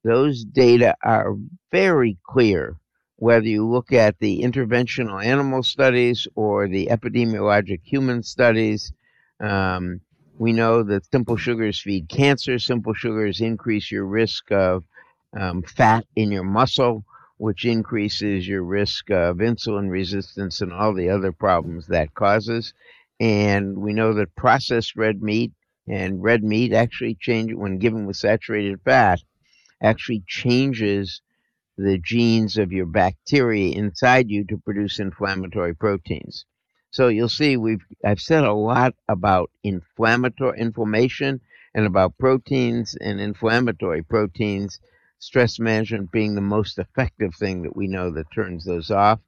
those 0.05 0.45
data 0.45 0.97
are 1.03 1.37
very 1.73 2.19
clear, 2.25 2.77
whether 3.17 3.47
you 3.47 3.67
look 3.69 3.93
at 3.93 4.19
the 4.21 4.43
interventional 4.43 5.25
animal 5.25 5.63
studies 5.63 6.27
or 6.37 6.69
the 6.69 6.89
epidemiologic 6.91 7.81
human 7.85 8.23
studies. 8.23 8.93
Um, 9.41 10.01
we 10.39 10.53
know 10.53 10.85
that 10.85 11.11
simple 11.11 11.37
sugars 11.37 11.81
feed 11.81 12.09
cancer. 12.09 12.59
Simple 12.59 12.95
sugars 12.95 13.41
increase 13.41 13.91
your 13.91 14.07
risk 14.07 14.53
of 14.53 14.85
um, 15.37 15.63
fat 15.63 16.07
in 16.15 16.31
your 16.31 16.45
muscle, 16.45 17.05
which 17.39 17.65
increases 17.65 18.47
your 18.47 18.63
risk 18.63 19.11
of 19.11 19.39
insulin 19.39 19.91
resistance 19.91 20.61
and 20.61 20.73
all 20.73 20.95
the 20.95 21.11
other 21.11 21.33
problems 21.33 21.89
that 21.89 22.15
causes. 22.15 22.73
And 23.19 23.79
we 23.79 23.93
know 23.93 24.15
that 24.15 24.37
processed 24.37 24.97
red 24.97 25.23
meat 25.23 25.53
and 25.89 26.23
red 26.23 26.45
meat 26.45 26.73
actually 26.73 27.17
change 27.17 27.53
when 27.53 27.79
given 27.79 28.07
with 28.07 28.17
saturated 28.17 28.81
fat 28.85 29.21
actually 29.83 30.23
changes 30.27 31.21
the 31.77 31.99
genes 31.99 32.57
of 32.59 32.73
your 32.73 32.87
bacteria 32.87 33.75
inside 33.75 34.31
you 34.31 34.45
to 34.45 34.59
produce 34.59 35.01
inflammatory 35.01 35.75
proteins. 35.75 36.45
So 36.91 37.09
you'll 37.09 37.29
see 37.29 37.57
we've 37.57 37.85
I've 38.05 38.21
said 38.21 38.45
a 38.45 38.53
lot 38.55 38.95
about 39.09 39.51
inflammatory 39.63 40.59
inflammation 40.59 41.41
and 41.75 41.85
about 41.85 42.17
proteins 42.19 42.97
and 42.97 43.21
inflammatory 43.21 44.03
proteins, 44.03 44.81
stress 45.19 45.59
management 45.59 46.11
being 46.11 46.35
the 46.35 46.41
most 46.41 46.79
effective 46.79 47.35
thing 47.35 47.63
that 47.63 47.77
we 47.77 47.89
know 47.89 48.11
that 48.13 48.31
turns 48.33 48.65
those 48.65 48.91
off. 48.91 49.21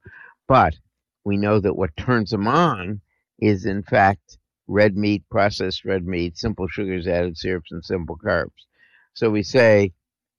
But 0.48 0.78
we 1.24 1.36
know 1.36 1.60
that 1.60 1.76
what 1.76 1.96
turns 1.98 2.30
them 2.30 2.48
on 2.48 3.02
is 3.38 3.66
in 3.66 3.82
fact 3.82 4.38
red 4.66 4.96
meat, 4.96 5.22
processed 5.30 5.84
red 5.84 6.06
meat, 6.06 6.38
simple 6.38 6.66
sugars, 6.66 7.06
added 7.06 7.36
syrups, 7.36 7.72
and 7.72 7.84
simple 7.84 8.16
carbs. 8.16 8.66
So 9.12 9.30
we 9.30 9.42
say 9.42 9.92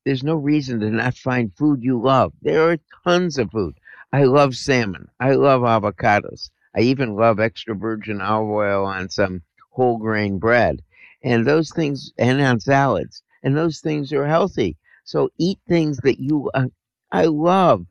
there's 0.06 0.24
no 0.24 0.36
reason 0.36 0.80
to 0.80 0.90
not 0.90 1.16
find 1.16 1.56
food 1.56 1.84
you 1.84 2.02
love. 2.02 2.34
There 2.42 2.72
are 2.72 2.80
tons 3.04 3.38
of 3.38 3.52
food. 3.52 3.76
I 4.12 4.24
love 4.24 4.56
salmon. 4.56 5.10
I 5.20 5.34
love 5.34 5.62
avocados. 5.62 6.50
I 6.76 6.82
even 6.82 7.16
love 7.16 7.40
extra 7.40 7.76
virgin 7.76 8.22
olive 8.22 8.50
oil 8.50 8.86
on 8.86 9.10
some 9.10 9.42
whole 9.72 9.98
grain 9.98 10.40
bread. 10.40 10.82
And 11.24 11.46
those 11.46 11.72
things, 11.72 12.12
and 12.18 12.42
on 12.42 12.60
salads. 12.60 13.22
And 13.44 13.56
those 13.56 13.80
things 13.80 14.14
are 14.14 14.28
healthy. 14.28 14.78
So 15.04 15.30
eat 15.38 15.60
things 15.68 15.98
that 16.04 16.20
you, 16.20 16.50
uh, 16.54 16.68
I 17.12 17.26
love 17.26 17.86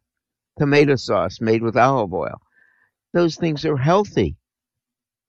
tomato 0.59 0.97
sauce 0.97 1.41
made 1.41 1.63
with 1.63 1.77
olive 1.77 2.13
oil. 2.13 2.41
Those 3.13 3.37
things 3.37 3.65
are 3.65 3.77
healthy. 3.77 4.37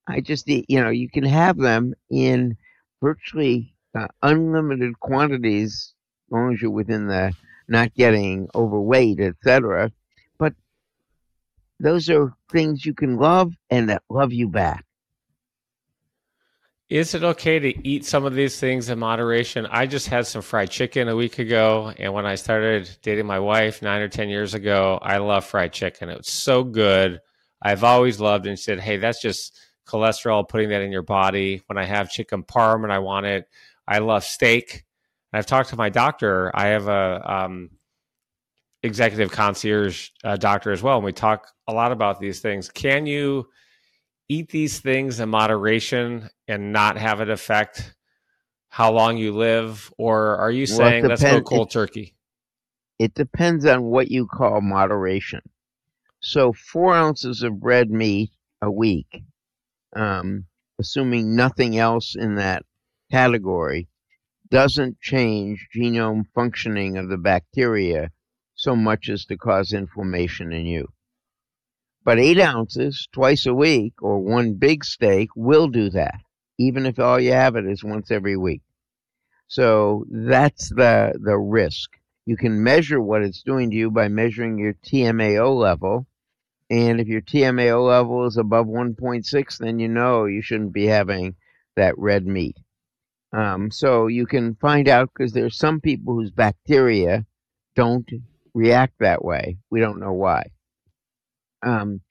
I 0.07 0.21
just, 0.21 0.47
you 0.47 0.81
know, 0.81 0.89
you 0.89 1.09
can 1.09 1.25
have 1.25 1.57
them 1.57 1.93
in 2.09 2.57
virtually 3.01 3.75
uh, 3.95 4.07
unlimited 4.21 4.99
quantities 4.99 5.93
as 6.27 6.31
long 6.31 6.53
as 6.53 6.61
you're 6.61 6.71
within 6.71 7.07
the 7.07 7.33
not 7.67 7.93
getting 7.93 8.47
overweight, 8.53 9.19
etc. 9.19 9.91
Those 11.81 12.09
are 12.09 12.33
things 12.51 12.85
you 12.85 12.93
can 12.93 13.17
love 13.17 13.53
and 13.69 13.89
that 13.89 14.03
love 14.09 14.31
you 14.31 14.47
back. 14.47 14.85
Is 16.89 17.15
it 17.15 17.23
okay 17.23 17.57
to 17.57 17.87
eat 17.87 18.05
some 18.05 18.25
of 18.25 18.35
these 18.35 18.59
things 18.59 18.89
in 18.89 18.99
moderation? 18.99 19.65
I 19.65 19.87
just 19.87 20.07
had 20.07 20.27
some 20.27 20.41
fried 20.41 20.69
chicken 20.69 21.07
a 21.07 21.15
week 21.15 21.39
ago, 21.39 21.93
and 21.97 22.13
when 22.13 22.25
I 22.25 22.35
started 22.35 22.89
dating 23.01 23.25
my 23.25 23.39
wife 23.39 23.81
nine 23.81 24.01
or 24.01 24.09
ten 24.09 24.27
years 24.27 24.53
ago, 24.53 24.99
I 25.01 25.17
love 25.17 25.45
fried 25.45 25.71
chicken. 25.71 26.09
It 26.09 26.17
was 26.17 26.27
so 26.27 26.65
good. 26.65 27.21
I've 27.61 27.85
always 27.85 28.19
loved, 28.19 28.45
and 28.45 28.59
said, 28.59 28.81
"Hey, 28.81 28.97
that's 28.97 29.21
just 29.21 29.57
cholesterol, 29.87 30.47
putting 30.47 30.69
that 30.69 30.81
in 30.81 30.91
your 30.91 31.01
body. 31.01 31.61
When 31.67 31.77
I 31.77 31.85
have 31.85 32.11
chicken 32.11 32.43
parm 32.43 32.83
and 32.83 32.91
I 32.91 32.99
want 32.99 33.25
it, 33.25 33.47
I 33.87 33.99
love 33.99 34.23
steak. 34.23 34.83
And 35.31 35.39
I've 35.39 35.45
talked 35.45 35.69
to 35.69 35.77
my 35.77 35.89
doctor. 35.89 36.51
I 36.53 36.67
have 36.67 36.87
a 36.87 37.21
um, 37.25 37.69
executive 38.83 39.31
concierge 39.31 40.09
uh, 40.23 40.35
doctor 40.37 40.71
as 40.71 40.81
well, 40.81 40.97
and 40.97 41.05
we 41.05 41.11
talk 41.11 41.47
a 41.67 41.73
lot 41.73 41.91
about 41.91 42.19
these 42.19 42.39
things. 42.39 42.69
Can 42.69 43.05
you 43.05 43.47
eat 44.29 44.49
these 44.49 44.79
things 44.79 45.19
in 45.19 45.29
moderation 45.29 46.29
and 46.47 46.71
not 46.71 46.97
have 46.97 47.21
it 47.21 47.29
affect 47.29 47.93
how 48.69 48.91
long 48.91 49.17
you 49.17 49.33
live, 49.33 49.91
or 49.97 50.37
are 50.37 50.51
you 50.51 50.65
saying 50.65 51.03
well, 51.03 51.09
let's 51.09 51.21
go 51.21 51.41
cold 51.41 51.67
it, 51.67 51.71
turkey? 51.71 52.15
It 52.99 53.13
depends 53.13 53.65
on 53.65 53.83
what 53.83 54.09
you 54.09 54.25
call 54.27 54.61
moderation. 54.61 55.41
So, 56.21 56.53
four 56.53 56.93
ounces 56.93 57.43
of 57.43 57.63
red 57.63 57.89
meat 57.91 58.31
a 58.61 58.71
week, 58.71 59.23
um, 59.95 60.45
assuming 60.79 61.35
nothing 61.35 61.77
else 61.77 62.15
in 62.15 62.35
that 62.35 62.63
category, 63.11 63.89
doesn't 64.49 64.99
change 65.01 65.67
genome 65.75 66.25
functioning 66.33 66.97
of 66.97 67.09
the 67.09 67.17
bacteria 67.17 68.11
so 68.61 68.75
much 68.75 69.09
as 69.09 69.25
to 69.25 69.35
cause 69.35 69.73
inflammation 69.73 70.53
in 70.53 70.67
you. 70.67 70.87
But 72.03 72.19
eight 72.19 72.39
ounces 72.39 73.07
twice 73.11 73.47
a 73.47 73.55
week 73.55 73.93
or 74.03 74.19
one 74.19 74.53
big 74.53 74.85
steak 74.85 75.29
will 75.35 75.67
do 75.67 75.89
that, 75.89 76.19
even 76.59 76.85
if 76.85 76.99
all 76.99 77.19
you 77.19 77.31
have 77.31 77.55
it 77.55 77.65
is 77.65 77.83
once 77.83 78.11
every 78.11 78.37
week. 78.37 78.61
So 79.47 80.05
that's 80.11 80.69
the, 80.69 81.19
the 81.19 81.39
risk. 81.39 81.89
You 82.27 82.37
can 82.37 82.61
measure 82.61 83.01
what 83.01 83.23
it's 83.23 83.41
doing 83.41 83.71
to 83.71 83.75
you 83.75 83.89
by 83.89 84.09
measuring 84.09 84.59
your 84.59 84.75
TMAO 84.75 85.57
level. 85.57 86.05
And 86.69 87.01
if 87.01 87.07
your 87.07 87.21
TMAO 87.21 87.83
level 87.87 88.27
is 88.27 88.37
above 88.37 88.67
1.6, 88.67 89.57
then 89.57 89.79
you 89.79 89.87
know 89.87 90.25
you 90.25 90.43
shouldn't 90.43 90.71
be 90.71 90.85
having 90.85 91.35
that 91.75 91.97
red 91.97 92.27
meat. 92.27 92.57
Um, 93.33 93.71
so 93.71 94.05
you 94.05 94.27
can 94.27 94.53
find 94.53 94.87
out 94.87 95.09
because 95.11 95.33
there's 95.33 95.57
some 95.57 95.81
people 95.81 96.13
whose 96.13 96.31
bacteria 96.31 97.25
don't 97.75 98.07
react 98.53 98.93
that 98.99 99.23
way. 99.23 99.57
We 99.69 99.79
don't 99.79 99.99
know 99.99 100.13
why. 100.13 100.51
Um, 101.63 102.01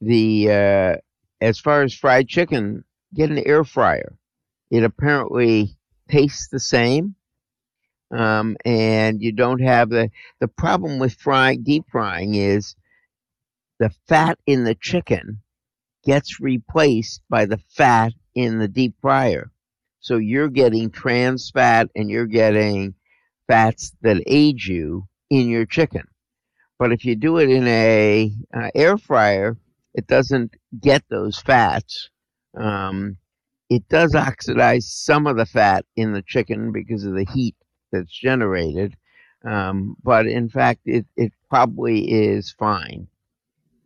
the 0.00 0.50
uh, 0.50 0.96
as 1.40 1.58
far 1.58 1.82
as 1.82 1.94
fried 1.94 2.28
chicken, 2.28 2.84
get 3.14 3.30
an 3.30 3.38
air 3.38 3.64
fryer. 3.64 4.16
It 4.70 4.82
apparently 4.82 5.76
tastes 6.08 6.48
the 6.48 6.60
same, 6.60 7.14
um, 8.10 8.56
and 8.64 9.22
you 9.22 9.32
don't 9.32 9.60
have 9.60 9.90
the 9.90 10.10
the 10.40 10.48
problem 10.48 10.98
with 10.98 11.14
frying 11.14 11.62
deep 11.62 11.84
frying 11.90 12.34
is 12.34 12.76
the 13.78 13.90
fat 14.08 14.38
in 14.46 14.64
the 14.64 14.74
chicken 14.74 15.42
gets 16.04 16.40
replaced 16.40 17.22
by 17.28 17.46
the 17.46 17.58
fat 17.76 18.12
in 18.34 18.58
the 18.58 18.68
deep 18.68 18.94
fryer. 19.00 19.50
So 20.00 20.18
you're 20.18 20.50
getting 20.50 20.90
trans 20.90 21.50
fat 21.50 21.88
and 21.96 22.10
you're 22.10 22.26
getting 22.26 22.94
fats 23.48 23.92
that 24.02 24.22
age 24.26 24.68
you 24.68 25.08
in 25.34 25.48
your 25.48 25.66
chicken. 25.66 26.06
But 26.78 26.92
if 26.92 27.04
you 27.04 27.16
do 27.16 27.38
it 27.38 27.50
in 27.50 27.66
a 27.66 28.30
uh, 28.54 28.70
air 28.74 28.96
fryer, 28.96 29.56
it 29.92 30.06
doesn't 30.06 30.54
get 30.80 31.02
those 31.08 31.40
fats. 31.40 32.08
Um, 32.56 33.16
it 33.68 33.88
does 33.88 34.14
oxidize 34.14 34.92
some 34.92 35.26
of 35.26 35.36
the 35.36 35.46
fat 35.46 35.84
in 35.96 36.12
the 36.12 36.22
chicken 36.22 36.70
because 36.70 37.04
of 37.04 37.14
the 37.14 37.26
heat 37.34 37.56
that's 37.90 38.12
generated. 38.12 38.96
Um, 39.44 39.96
but 40.04 40.26
in 40.26 40.48
fact, 40.48 40.82
it, 40.84 41.04
it 41.16 41.32
probably 41.50 42.12
is 42.12 42.52
fine 42.52 43.08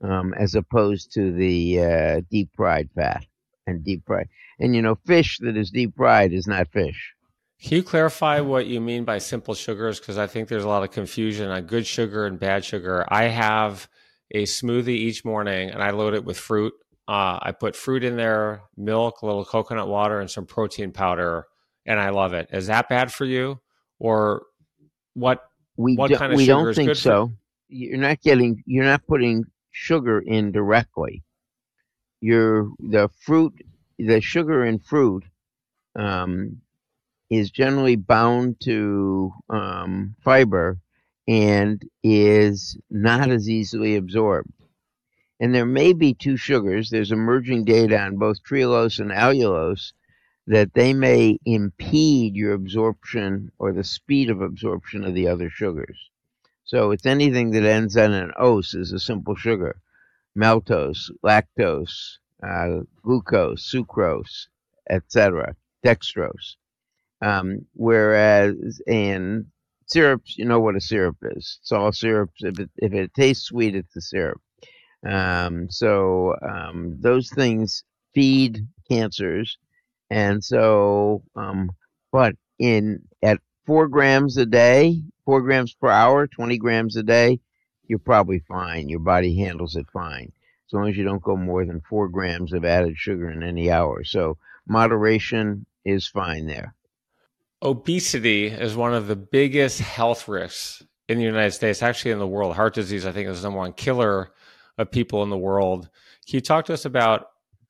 um, 0.02 0.34
as 0.34 0.54
opposed 0.54 1.12
to 1.14 1.32
the 1.32 1.80
uh, 1.82 2.20
deep 2.30 2.50
fried 2.54 2.90
fat 2.94 3.24
and 3.66 3.82
deep 3.82 4.02
fried. 4.06 4.28
And 4.60 4.74
you 4.74 4.82
know, 4.82 4.96
fish 5.06 5.38
that 5.38 5.56
is 5.56 5.70
deep 5.70 5.96
fried 5.96 6.32
is 6.34 6.46
not 6.46 6.68
fish. 6.68 7.14
Can 7.62 7.76
you 7.76 7.82
clarify 7.82 8.40
what 8.40 8.66
you 8.66 8.80
mean 8.80 9.04
by 9.04 9.18
simple 9.18 9.54
sugars? 9.54 9.98
Because 9.98 10.16
I 10.16 10.26
think 10.26 10.48
there's 10.48 10.64
a 10.64 10.68
lot 10.68 10.84
of 10.84 10.92
confusion 10.92 11.50
on 11.50 11.64
good 11.64 11.86
sugar 11.86 12.24
and 12.26 12.38
bad 12.38 12.64
sugar. 12.64 13.04
I 13.08 13.24
have 13.24 13.88
a 14.30 14.44
smoothie 14.44 14.88
each 14.88 15.24
morning 15.24 15.70
and 15.70 15.82
I 15.82 15.90
load 15.90 16.14
it 16.14 16.24
with 16.24 16.38
fruit. 16.38 16.72
Uh, 17.08 17.38
I 17.40 17.52
put 17.52 17.74
fruit 17.74 18.04
in 18.04 18.16
there, 18.16 18.62
milk, 18.76 19.22
a 19.22 19.26
little 19.26 19.44
coconut 19.44 19.88
water, 19.88 20.20
and 20.20 20.30
some 20.30 20.44
protein 20.44 20.92
powder, 20.92 21.46
and 21.86 21.98
I 21.98 22.10
love 22.10 22.34
it. 22.34 22.48
Is 22.52 22.66
that 22.66 22.90
bad 22.90 23.10
for 23.10 23.24
you, 23.24 23.60
or 23.98 24.42
what? 25.14 25.42
We 25.78 25.96
what 25.96 26.12
kind 26.12 26.32
of 26.32 26.36
we 26.36 26.44
don't 26.44 26.74
think 26.74 26.96
so. 26.96 27.32
You're 27.68 27.96
not 27.96 28.20
getting. 28.20 28.62
You're 28.66 28.84
not 28.84 29.06
putting 29.06 29.44
sugar 29.70 30.20
in 30.20 30.52
directly. 30.52 31.24
You're 32.20 32.68
the 32.78 33.08
fruit 33.24 33.54
the 33.98 34.20
sugar 34.20 34.64
in 34.64 34.78
fruit 34.78 35.24
um, 35.96 36.60
is 37.30 37.50
generally 37.50 37.96
bound 37.96 38.60
to 38.60 39.32
um, 39.50 40.14
fiber 40.20 40.78
and 41.26 41.82
is 42.02 42.78
not 42.90 43.30
as 43.30 43.48
easily 43.50 43.96
absorbed. 43.96 44.50
And 45.40 45.54
there 45.54 45.66
may 45.66 45.92
be 45.92 46.14
two 46.14 46.36
sugars. 46.36 46.90
There's 46.90 47.12
emerging 47.12 47.64
data 47.64 48.00
on 48.00 48.16
both 48.16 48.42
trehalose 48.42 48.98
and 48.98 49.10
allulose 49.10 49.92
that 50.46 50.72
they 50.72 50.94
may 50.94 51.38
impede 51.44 52.34
your 52.34 52.54
absorption 52.54 53.52
or 53.58 53.72
the 53.72 53.84
speed 53.84 54.30
of 54.30 54.40
absorption 54.40 55.04
of 55.04 55.14
the 55.14 55.28
other 55.28 55.50
sugars. 55.50 56.10
So 56.64 56.90
it's 56.90 57.06
anything 57.06 57.50
that 57.50 57.64
ends 57.64 57.96
on 57.96 58.12
an 58.12 58.32
ose 58.38 58.74
is 58.74 58.92
a 58.92 58.98
simple 58.98 59.34
sugar. 59.34 59.80
Maltose, 60.36 61.10
lactose, 61.22 62.16
uh, 62.42 62.80
glucose, 63.02 63.70
sucrose, 63.70 64.48
etc., 64.88 65.54
dextrose. 65.84 66.56
Um, 67.20 67.66
whereas 67.74 68.80
in 68.86 69.46
syrups, 69.86 70.36
you 70.38 70.44
know 70.44 70.60
what 70.60 70.76
a 70.76 70.80
syrup 70.80 71.16
is. 71.22 71.58
It's 71.60 71.72
all 71.72 71.92
syrups. 71.92 72.42
If 72.42 72.58
it, 72.58 72.70
if 72.76 72.92
it 72.92 73.14
tastes 73.14 73.46
sweet, 73.46 73.74
it's 73.74 73.96
a 73.96 74.00
syrup. 74.00 74.40
Um, 75.06 75.70
so 75.70 76.34
um, 76.42 76.96
those 77.00 77.30
things 77.30 77.84
feed 78.14 78.66
cancers, 78.90 79.58
and 80.10 80.42
so 80.42 81.22
um, 81.36 81.70
but 82.10 82.34
in 82.58 83.02
at 83.22 83.40
four 83.66 83.88
grams 83.88 84.36
a 84.36 84.46
day, 84.46 85.02
four 85.24 85.40
grams 85.42 85.74
per 85.74 85.88
hour, 85.88 86.26
twenty 86.26 86.58
grams 86.58 86.96
a 86.96 87.02
day, 87.02 87.40
you're 87.86 87.98
probably 88.00 88.40
fine. 88.40 88.88
Your 88.88 89.00
body 89.00 89.36
handles 89.36 89.76
it 89.76 89.86
fine 89.92 90.32
as 90.68 90.72
long 90.74 90.88
as 90.88 90.96
you 90.96 91.04
don't 91.04 91.22
go 91.22 91.36
more 91.36 91.64
than 91.64 91.80
four 91.88 92.08
grams 92.08 92.52
of 92.52 92.64
added 92.64 92.96
sugar 92.96 93.30
in 93.30 93.42
any 93.42 93.70
hour. 93.70 94.04
So 94.04 94.36
moderation 94.66 95.64
is 95.84 96.06
fine 96.06 96.46
there. 96.46 96.74
Obesity 97.62 98.46
is 98.46 98.76
one 98.76 98.94
of 98.94 99.08
the 99.08 99.16
biggest 99.16 99.80
health 99.80 100.28
risks 100.28 100.82
in 101.08 101.18
the 101.18 101.24
United 101.24 101.52
States, 101.52 101.82
actually 101.82 102.12
in 102.12 102.18
the 102.18 102.26
world. 102.26 102.54
Heart 102.54 102.74
disease, 102.74 103.04
I 103.04 103.12
think, 103.12 103.28
is 103.28 103.42
the 103.42 103.48
number 103.48 103.58
one 103.58 103.72
killer 103.72 104.32
of 104.76 104.90
people 104.90 105.22
in 105.22 105.30
the 105.30 105.36
world. 105.36 105.88
Can 106.28 106.36
you 106.36 106.40
talk 106.40 106.66
to 106.66 106.72
us 106.72 106.84
about 106.84 107.26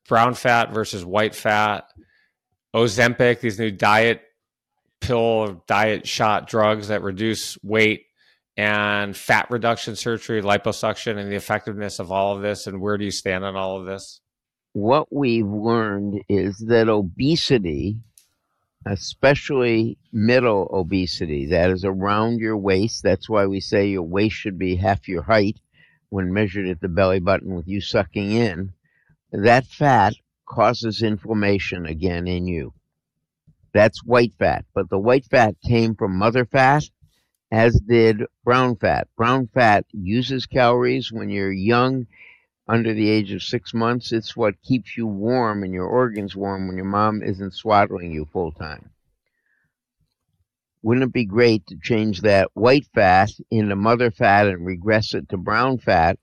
brown 0.07 0.33
fat 0.35 0.73
versus 0.73 1.03
white 1.03 1.33
fat, 1.33 1.85
Ozempic, 2.75 3.39
these 3.39 3.57
new 3.57 3.71
diet 3.71 4.21
pill, 5.01 5.63
diet 5.67 6.07
shot 6.07 6.47
drugs 6.47 6.89
that 6.89 7.01
reduce 7.01 7.57
weight, 7.63 8.05
and 8.57 9.15
fat 9.15 9.47
reduction 9.49 9.95
surgery, 9.95 10.41
liposuction, 10.41 11.17
and 11.17 11.31
the 11.31 11.35
effectiveness 11.35 11.99
of 11.99 12.11
all 12.11 12.35
of 12.35 12.43
this? 12.43 12.67
And 12.67 12.79
where 12.79 12.97
do 12.97 13.05
you 13.05 13.11
stand 13.11 13.43
on 13.43 13.55
all 13.55 13.79
of 13.79 13.87
this? 13.87 14.21
What 14.73 15.07
we've 15.11 15.47
learned 15.47 16.21
is 16.29 16.57
that 16.67 16.89
obesity, 16.89 17.97
especially 18.85 19.97
middle 20.11 20.69
obesity, 20.71 21.47
that 21.47 21.69
is 21.71 21.85
around 21.85 22.39
your 22.39 22.57
waist, 22.57 23.03
that's 23.03 23.29
why 23.29 23.45
we 23.45 23.59
say 23.59 23.87
your 23.87 24.03
waist 24.03 24.35
should 24.35 24.57
be 24.57 24.75
half 24.75 25.07
your 25.07 25.23
height 25.23 25.59
when 26.09 26.33
measured 26.33 26.67
at 26.67 26.81
the 26.81 26.87
belly 26.87 27.19
button 27.19 27.55
with 27.55 27.67
you 27.67 27.81
sucking 27.81 28.31
in, 28.31 28.73
that 29.31 29.65
fat 29.65 30.13
causes 30.45 31.03
inflammation 31.03 31.85
again 31.85 32.27
in 32.27 32.47
you. 32.47 32.73
That's 33.73 34.03
white 34.03 34.33
fat. 34.39 34.65
But 34.73 34.89
the 34.89 34.97
white 34.97 35.25
fat 35.25 35.55
came 35.61 35.95
from 35.95 36.17
mother 36.17 36.45
fat 36.45 36.83
as 37.51 37.79
did 37.79 38.23
brown 38.43 38.75
fat. 38.75 39.07
Brown 39.15 39.47
fat 39.47 39.85
uses 39.91 40.45
calories 40.45 41.11
when 41.11 41.29
you're 41.29 41.51
young, 41.51 42.07
under 42.69 42.93
the 42.93 43.09
age 43.09 43.31
of 43.31 43.41
six 43.41 43.73
months. 43.73 44.13
It's 44.13 44.37
what 44.37 44.61
keeps 44.61 44.95
you 44.95 45.07
warm 45.07 45.63
and 45.63 45.73
your 45.73 45.87
organs 45.87 46.35
warm 46.35 46.67
when 46.67 46.77
your 46.77 46.85
mom 46.85 47.23
isn't 47.23 47.55
swaddling 47.55 48.11
you 48.11 48.25
full 48.31 48.51
time. 48.51 48.91
Wouldn't 50.83 51.03
it 51.03 51.11
be 51.13 51.25
great 51.25 51.65
to 51.67 51.79
change 51.81 52.21
that 52.21 52.51
white 52.53 52.85
fat 52.93 53.31
into 53.49 53.75
mother 53.75 54.11
fat 54.11 54.47
and 54.47 54.65
regress 54.65 55.15
it 55.15 55.27
to 55.29 55.37
brown 55.37 55.79
fat? 55.79 56.19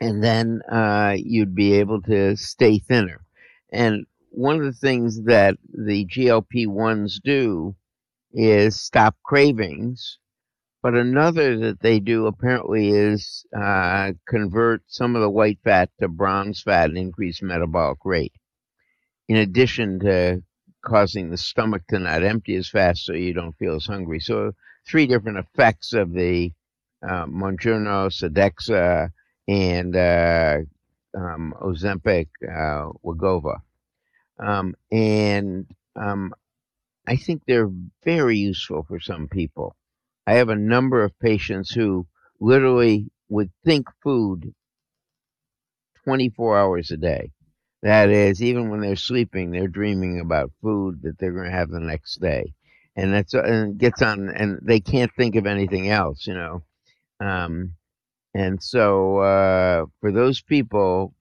And 0.00 0.22
then 0.22 0.62
uh, 0.70 1.16
you'd 1.18 1.54
be 1.54 1.74
able 1.74 2.00
to 2.02 2.36
stay 2.36 2.78
thinner. 2.78 3.22
And 3.70 4.06
one 4.30 4.56
of 4.56 4.64
the 4.64 4.72
things 4.72 5.24
that 5.24 5.56
the 5.74 6.06
GLP 6.06 6.68
1s 6.68 7.20
do 7.22 7.74
is 8.32 8.80
stop 8.80 9.16
cravings 9.24 10.18
but 10.82 10.94
another 10.94 11.56
that 11.58 11.80
they 11.80 12.00
do 12.00 12.26
apparently 12.26 12.88
is 12.88 13.44
uh, 13.56 14.12
convert 14.26 14.82
some 14.86 15.14
of 15.14 15.22
the 15.22 15.30
white 15.30 15.58
fat 15.62 15.90
to 16.00 16.08
brown 16.08 16.54
fat 16.54 16.88
and 16.88 16.98
increase 16.98 17.42
metabolic 17.42 17.98
rate. 18.04 18.32
In 19.28 19.36
addition 19.36 20.00
to 20.00 20.42
causing 20.82 21.30
the 21.30 21.36
stomach 21.36 21.82
to 21.88 21.98
not 21.98 22.22
empty 22.22 22.56
as 22.56 22.68
fast 22.68 23.04
so 23.04 23.12
you 23.12 23.32
don't 23.34 23.56
feel 23.58 23.76
as 23.76 23.86
hungry. 23.86 24.20
So, 24.20 24.52
three 24.88 25.06
different 25.06 25.38
effects 25.38 25.92
of 25.92 26.12
the 26.12 26.52
uh, 27.02 27.26
Mounjaro, 27.26 28.10
Sodexo, 28.10 29.10
and 29.46 29.96
uh, 29.96 30.58
um, 31.16 31.54
Ozempic, 31.60 32.28
uh, 32.42 32.90
Wegovy. 33.04 33.58
Um, 34.38 34.74
and 34.90 35.66
um, 35.96 36.32
I 37.06 37.16
think 37.16 37.42
they're 37.46 37.70
very 38.04 38.38
useful 38.38 38.84
for 38.84 39.00
some 39.00 39.28
people. 39.28 39.76
I 40.26 40.34
have 40.34 40.48
a 40.48 40.56
number 40.56 41.04
of 41.04 41.18
patients 41.18 41.70
who 41.70 42.06
literally 42.40 43.10
would 43.28 43.50
think 43.64 43.88
food 44.02 44.54
24 46.04 46.58
hours 46.58 46.90
a 46.90 46.96
day. 46.96 47.30
That 47.82 48.10
is, 48.10 48.42
even 48.42 48.68
when 48.70 48.80
they're 48.80 48.96
sleeping, 48.96 49.50
they're 49.50 49.68
dreaming 49.68 50.20
about 50.20 50.52
food 50.62 51.02
that 51.02 51.18
they're 51.18 51.32
going 51.32 51.46
to 51.46 51.50
have 51.50 51.70
the 51.70 51.80
next 51.80 52.20
day, 52.20 52.52
and 52.94 53.12
that's 53.12 53.32
and 53.32 53.78
gets 53.78 54.02
on, 54.02 54.28
and 54.28 54.58
they 54.62 54.80
can't 54.80 55.10
think 55.16 55.34
of 55.36 55.46
anything 55.46 55.88
else, 55.88 56.26
you 56.26 56.34
know. 56.34 56.62
Um, 57.20 57.74
and 58.34 58.62
so, 58.62 59.18
uh, 59.18 59.86
for 60.00 60.12
those 60.12 60.42
people, 60.42 61.14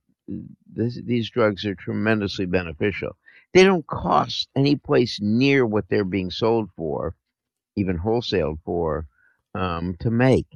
this, 0.72 1.00
these 1.06 1.30
drugs 1.30 1.66
are 1.66 1.76
tremendously 1.76 2.46
beneficial. 2.46 3.16
They 3.54 3.64
don't 3.64 3.88
cost 3.88 4.50
any 4.56 4.76
place 4.76 5.20
near 5.22 5.66
what 5.66 5.86
they're 5.90 6.04
being 6.04 6.30
sold 6.30 6.70
for, 6.76 7.16
even 7.76 7.98
wholesaled 7.98 8.60
for, 8.66 9.08
um, 9.56 9.96
to 10.00 10.10
make. 10.12 10.48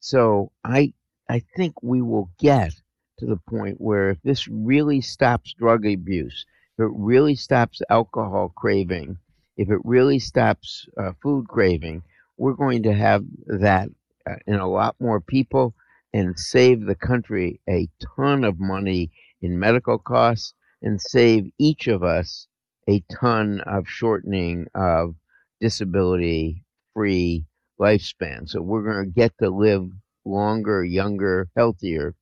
So 0.00 0.52
I 0.64 0.92
I 1.28 1.42
think 1.56 1.82
we 1.82 2.02
will 2.02 2.30
get 2.38 2.72
to 3.18 3.26
the 3.26 3.38
point 3.48 3.80
where 3.80 4.10
if 4.10 4.22
this 4.22 4.46
really 4.48 5.00
stops 5.00 5.54
drug 5.54 5.86
abuse, 5.86 6.46
if 6.78 6.84
it 6.84 6.92
really 6.94 7.34
stops 7.34 7.80
alcohol 7.90 8.52
craving, 8.56 9.18
if 9.56 9.70
it 9.70 9.80
really 9.84 10.18
stops 10.18 10.86
uh, 10.98 11.12
food 11.22 11.48
craving, 11.48 12.02
we're 12.36 12.52
going 12.52 12.82
to 12.84 12.92
have 12.94 13.24
that 13.46 13.88
uh, 14.28 14.36
in 14.46 14.54
a 14.56 14.68
lot 14.68 14.94
more 15.00 15.20
people 15.20 15.74
and 16.12 16.38
save 16.38 16.84
the 16.84 16.94
country 16.94 17.60
a 17.68 17.88
ton 18.16 18.44
of 18.44 18.60
money 18.60 19.10
in 19.42 19.58
medical 19.58 19.98
costs 19.98 20.54
and 20.82 21.00
save 21.00 21.50
each 21.58 21.88
of 21.88 22.02
us 22.02 22.46
a 22.88 23.02
ton 23.10 23.60
of 23.62 23.88
shortening 23.88 24.66
of 24.74 25.14
disability 25.60 26.64
free 26.94 27.44
lifespan. 27.80 28.48
So 28.48 28.62
we're 28.62 28.82
going 28.82 29.04
to 29.04 29.10
get 29.10 29.32
to 29.40 29.50
live 29.50 29.88
longer, 30.24 30.84
younger, 30.84 31.48
healthier 31.56 32.14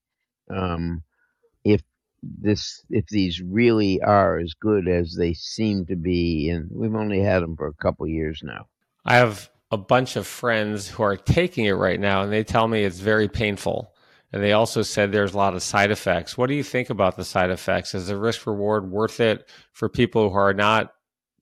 um, 0.51 1.03
if 1.65 1.83
this 2.23 2.85
if 2.91 3.07
these 3.09 3.43
really 3.43 4.01
are 4.01 4.39
as 4.39 4.55
good 4.55 4.89
as 4.89 5.15
they 5.15 5.35
seem 5.35 5.85
to 5.87 5.97
be 5.97 6.49
and 6.49 6.71
we've 6.73 6.95
only 6.95 7.21
had 7.21 7.43
them 7.43 7.57
for 7.57 7.67
a 7.67 7.75
couple 7.75 8.07
years 8.07 8.41
now. 8.43 8.67
I 9.05 9.17
have 9.17 9.51
a 9.71 9.77
bunch 9.77 10.17
of 10.17 10.27
friends 10.27 10.89
who 10.89 11.03
are 11.03 11.17
taking 11.17 11.67
it 11.67 11.73
right 11.73 12.01
now 12.01 12.23
and 12.23 12.33
they 12.33 12.45
tell 12.45 12.67
me 12.69 12.85
it's 12.85 13.01
very 13.01 13.29
painful. 13.29 13.93
And 14.33 14.43
they 14.43 14.53
also 14.53 14.83
said 14.83 15.13
there's 15.13 15.35
a 15.35 15.37
lot 15.37 15.55
of 15.55 15.63
side 15.63 15.93
effects. 15.93 16.37
What 16.37 16.49
do 16.49 16.55
you 16.55 16.65
think 16.65 16.91
about 16.91 17.17
the 17.17 17.25
side 17.25 17.51
effects? 17.51 17.95
Is 17.95 18.09
the 18.09 18.17
risk 18.17 18.47
reward 18.47 18.91
worth 18.91 19.21
it 19.21 19.49
for 19.73 19.89
people 19.89 20.31
who 20.31 20.37
are 20.37 20.55
not 20.55 20.94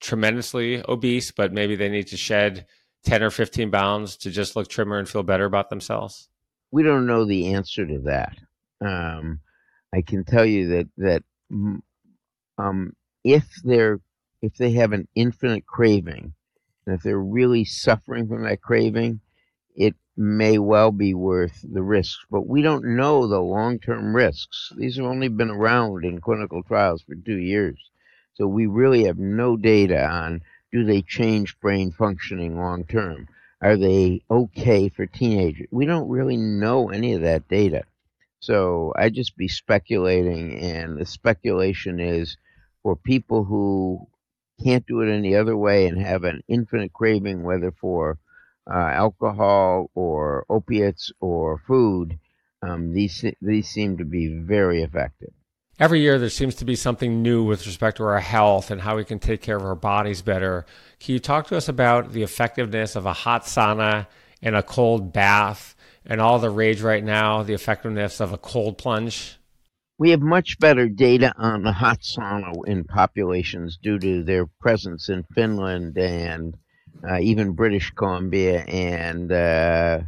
tremendously 0.03 0.83
obese 0.87 1.31
but 1.31 1.53
maybe 1.53 1.77
they 1.77 1.89
need 1.89 2.07
to 2.09 2.17
shed 2.17 2.67
10 3.05 3.23
or 3.23 3.31
15 3.31 3.71
pounds 3.71 4.17
to 4.19 4.31
just 4.31 4.55
look 4.55 4.69
trimmer 4.69 4.99
and 4.99 5.09
feel 5.09 5.23
better 5.23 5.47
about 5.47 5.71
themselves 5.71 6.29
we 6.71 6.83
don't 6.83 7.07
know 7.07 7.25
the 7.25 7.55
answer 7.55 7.87
to 7.87 7.99
that 8.01 8.37
um, 8.83 9.41
I 9.95 10.03
can 10.03 10.25
tell 10.25 10.45
you 10.45 10.69
that 10.69 10.89
that 10.99 11.23
um, 12.59 12.93
if 13.25 13.45
they're 13.65 14.01
if 14.41 14.55
they 14.57 14.73
have 14.73 14.93
an 14.93 15.07
infinite 15.15 15.67
craving, 15.67 16.35
and 16.87 16.97
if 16.97 17.03
they're 17.03 17.19
really 17.19 17.65
suffering 17.65 18.27
from 18.27 18.43
that 18.43 18.61
craving, 18.61 19.21
it 19.77 19.95
may 20.17 20.59
well 20.59 20.91
be 20.91 21.15
worth 21.15 21.61
the 21.63 21.83
risks. 21.83 22.25
But 22.31 22.47
we 22.49 22.63
don't 22.63 22.97
know 22.97 23.29
the 23.29 23.41
long 23.41 23.79
term 23.79 24.17
risks. 24.17 24.73
These 24.77 24.97
have 24.97 25.07
only 25.07 25.29
been 25.29 25.51
around 25.51 26.05
in 26.05 26.21
clinical 26.21 26.63
trials 26.63 27.03
for 27.03 27.15
two 27.15 27.39
years. 27.39 27.79
So 28.35 28.47
we 28.47 28.67
really 28.67 29.05
have 29.05 29.19
no 29.19 29.57
data 29.57 30.05
on 30.05 30.43
do 30.73 30.85
they 30.85 31.03
change 31.03 31.61
brain 31.61 31.93
functioning 31.93 32.57
long 32.57 32.85
term? 32.85 33.29
Are 33.61 33.77
they 33.77 34.23
okay 34.31 34.89
for 34.89 35.07
teenagers? 35.07 35.69
We 35.71 35.87
don't 35.87 36.09
really 36.09 36.37
know 36.37 36.91
any 36.91 37.13
of 37.13 37.23
that 37.23 37.47
data. 37.49 37.85
So 38.41 38.93
I 38.97 39.11
just 39.11 39.37
be 39.37 39.47
speculating, 39.47 40.59
and 40.59 40.99
the 40.99 41.07
speculation 41.07 42.01
is 42.01 42.37
for 42.83 42.97
people 42.97 43.45
who 43.45 44.09
can't 44.65 44.87
do 44.87 45.01
it 45.03 45.13
any 45.13 45.37
other 45.37 45.57
way 45.57 45.87
and 45.87 46.01
have 46.01 46.25
an 46.25 46.43
infinite 46.49 46.93
craving, 46.93 47.43
whether 47.45 47.71
for 47.71 48.19
uh, 48.69 48.75
alcohol 48.75 49.91
or 49.95 50.45
opiates 50.49 51.13
or 51.21 51.59
food, 51.59 52.19
um, 52.63 52.93
these 52.93 53.25
these 53.41 53.69
seem 53.69 53.99
to 53.99 54.05
be 54.05 54.29
very 54.29 54.83
effective. 54.83 55.33
Every 55.79 56.01
year, 56.01 56.19
there 56.19 56.29
seems 56.29 56.55
to 56.57 56.65
be 56.65 56.77
something 56.77 57.23
new 57.23 57.45
with 57.45 57.67
respect 57.67 57.97
to 57.97 58.05
our 58.05 58.21
health 58.21 58.71
and 58.71 58.81
how 58.81 58.97
we 58.97 59.05
can 59.05 59.19
take 59.19 59.43
care 59.43 59.57
of 59.57 59.65
our 59.65 59.75
bodies 59.75 60.23
better. 60.23 60.67
Can 61.01 61.15
you 61.15 61.19
talk 61.19 61.49
to 61.49 61.57
us 61.57 61.69
about 61.69 62.13
the 62.13 62.23
effectiveness 62.23 62.95
of 62.95 63.07
a 63.07 63.13
hot 63.13 63.45
sauna 63.45 64.07
and 64.43 64.55
a 64.55 64.63
cold 64.63 65.13
bath? 65.13 65.75
and 66.07 66.21
all 66.21 66.39
the 66.39 66.51
rage 66.51 66.83
right 66.83 67.05
now, 67.05 67.43
the 67.43 67.55
effectiveness 67.55 68.21
of 68.21 68.33
a 68.33 68.39
cold 68.39 68.79
plunge? 68.79 69.39
We 69.99 70.11
have 70.11 70.21
much 70.21 70.59
better 70.59 70.89
data 70.89 71.33
on 71.37 71.63
the 71.63 71.73
hot 71.73 72.01
sauna 72.01 72.67
in 72.67 72.85
populations 72.85 73.79
due 73.81 73.99
to 73.99 74.25
their 74.25 74.47
presence 74.47 75.09
in 75.09 75.25
Finland 75.35 75.97
and 75.97 76.57
uh, 77.09 77.19
even 77.21 77.53
British 77.53 77.91
Columbia 77.93 78.63
and 78.63 79.31
uh, 79.31 80.01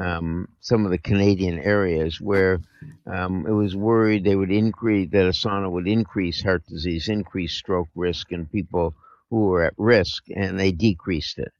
um, 0.00 0.48
some 0.60 0.84
of 0.84 0.90
the 0.90 0.98
Canadian 0.98 1.58
areas 1.58 2.20
where 2.20 2.60
um, 3.06 3.46
it 3.46 3.52
was 3.52 3.76
worried 3.76 4.24
they 4.24 4.36
would 4.36 4.50
increase 4.50 5.10
that 5.12 5.26
a 5.26 5.30
sauna 5.30 5.70
would 5.70 5.86
increase 5.86 6.42
heart 6.42 6.66
disease, 6.66 7.08
increase 7.08 7.52
stroke 7.52 7.88
risk 7.94 8.32
in 8.32 8.46
people 8.46 8.94
who 9.28 9.46
were 9.46 9.62
at 9.62 9.74
risk, 9.76 10.24
and 10.34 10.58
they 10.58 10.72
decreased 10.72 11.38
it. 11.38 11.52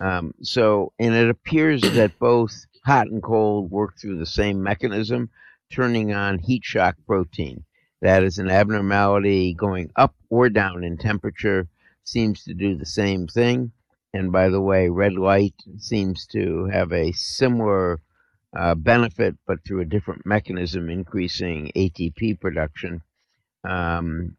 Um, 0.00 0.34
so, 0.42 0.92
and 0.98 1.14
it 1.14 1.28
appears 1.28 1.80
that 1.82 2.18
both 2.18 2.54
hot 2.84 3.08
and 3.08 3.22
cold 3.22 3.70
work 3.70 3.98
through 4.00 4.18
the 4.18 4.26
same 4.26 4.62
mechanism, 4.62 5.30
turning 5.70 6.14
on 6.14 6.38
heat 6.38 6.64
shock 6.64 6.96
protein. 7.06 7.64
That 8.00 8.22
is 8.22 8.38
an 8.38 8.50
abnormality 8.50 9.54
going 9.54 9.90
up 9.96 10.14
or 10.30 10.48
down 10.48 10.84
in 10.84 10.96
temperature, 10.96 11.68
seems 12.04 12.44
to 12.44 12.54
do 12.54 12.76
the 12.76 12.86
same 12.86 13.26
thing. 13.26 13.72
And 14.16 14.32
by 14.32 14.48
the 14.48 14.60
way, 14.60 14.88
red 14.88 15.12
light 15.12 15.54
seems 15.78 16.26
to 16.28 16.68
have 16.72 16.90
a 16.92 17.12
similar 17.12 18.00
uh, 18.56 18.74
benefit, 18.74 19.36
but 19.46 19.58
through 19.62 19.82
a 19.82 19.92
different 19.94 20.24
mechanism, 20.24 20.88
increasing 20.88 21.70
ATP 21.76 22.40
production. 22.40 23.02
Um, 23.68 24.36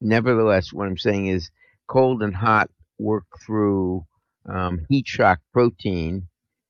nevertheless, 0.00 0.72
what 0.72 0.86
I'm 0.86 0.98
saying 0.98 1.26
is 1.26 1.50
cold 1.88 2.22
and 2.22 2.36
hot 2.36 2.70
work 2.98 3.26
through 3.44 4.06
um, 4.46 4.86
heat 4.88 5.08
shock 5.08 5.40
protein 5.52 6.28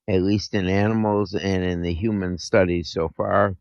at 0.08 0.22
least 0.22 0.54
in 0.54 0.66
animals 0.66 1.34
and 1.34 1.62
in 1.62 1.82
the 1.82 1.94
human 1.94 2.38
studies 2.38 2.90
so 2.90 3.10
far. 3.16 3.54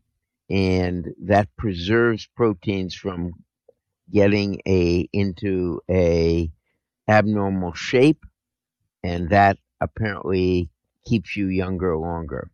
And 0.48 1.06
that 1.26 1.48
preserves 1.56 2.26
proteins 2.34 2.94
from 2.94 3.32
getting 4.10 4.60
a 4.66 5.08
into 5.12 5.80
a 5.88 6.50
abnormal 7.06 7.74
shape, 7.74 8.24
and 9.02 9.30
that 9.30 9.56
apparently 9.80 10.70
keeps 11.04 11.36
you 11.36 11.46
younger 11.46 11.96
longer. 11.96 12.50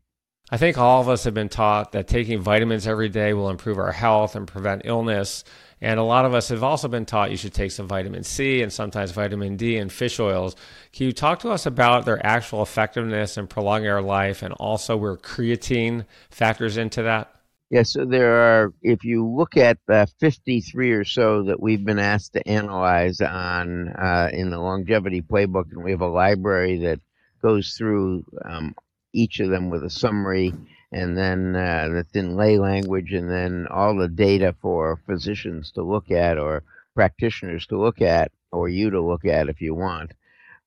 I 0.49 0.59
think 0.59 0.79
all 0.79 1.01
of 1.01 1.09
us 1.09 1.25
have 1.25 1.35
been 1.35 1.49
taught 1.49 1.91
that 1.93 2.07
taking 2.07 2.41
vitamins 2.41 2.87
every 2.87 3.09
day 3.09 3.35
will 3.35 3.51
improve 3.51 3.79
our 3.79 3.91
health 3.91 4.37
and 4.37 4.47
prevent 4.47 4.83
illness. 4.85 5.43
And 5.81 5.99
a 5.99 6.05
lot 6.05 6.25
of 6.25 6.35
us 6.35 6.51
have 6.51 6.63
also 6.63 6.87
been 6.87 7.05
taught 7.05 7.33
you 7.33 7.37
should 7.37 7.53
take 7.53 7.73
some 7.73 7.89
vitamin 7.89 8.23
C 8.23 8.63
and 8.63 8.73
sometimes 8.73 9.11
vitamin 9.11 9.57
D 9.57 9.77
and 9.77 9.93
fish 9.93 10.21
oils. 10.21 10.55
Can 10.93 11.07
you 11.07 11.13
talk 11.13 11.41
to 11.41 11.51
us 11.51 11.67
about 11.67 12.05
their 12.05 12.25
actual 12.25 12.63
effectiveness 12.63 13.37
in 13.37 13.49
prolonging 13.49 13.91
our 13.91 14.01
life 14.01 14.43
and 14.43 14.55
also 14.55 14.97
where 14.97 15.17
creatine 15.17 16.07
factors 16.31 16.77
into 16.77 17.03
that? 17.03 17.36
Yeah, 17.71 17.83
so 17.83 18.05
there 18.05 18.33
are, 18.33 18.73
if 18.83 19.05
you 19.05 19.27
look 19.29 19.57
at 19.57 19.79
the 19.89 20.09
53 20.21 20.93
or 20.93 21.05
so 21.05 21.43
that 21.45 21.61
we've 21.61 21.85
been 21.85 21.99
asked 21.99 22.35
to 22.35 22.49
analyze 22.49 23.21
on 23.21 23.89
uh, 23.89 24.31
in 24.33 24.51
the 24.51 24.59
longevity 24.61 25.21
playbook, 25.21 25.73
and 25.73 25.83
we 25.83 25.91
have 25.91 26.01
a 26.01 26.07
library 26.07 26.79
that 26.79 27.01
goes 27.43 27.75
through 27.75 28.25
um, 28.45 28.75
each 29.13 29.41
of 29.41 29.51
them 29.51 29.71
with 29.71 29.83
a 29.83 29.91
summary 29.91 30.53
and 30.93 31.19
then 31.19 31.57
uh, 31.57 31.89
that's 31.93 32.15
in 32.15 32.37
lay 32.37 32.59
language, 32.59 33.13
and 33.13 33.29
then 33.29 33.67
all 33.69 33.97
the 33.97 34.09
data 34.09 34.55
for 34.63 35.01
physicians 35.05 35.73
to 35.73 35.83
look 35.83 36.11
at 36.13 36.39
or 36.39 36.63
practitioners 36.95 37.67
to 37.67 37.79
look 37.79 38.01
at, 38.01 38.31
or 38.53 38.69
you 38.69 38.91
to 38.91 39.01
look 39.01 39.25
at 39.25 39.49
if 39.49 39.61
you 39.61 39.75
want. 39.75 40.13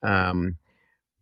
Um, 0.03 0.57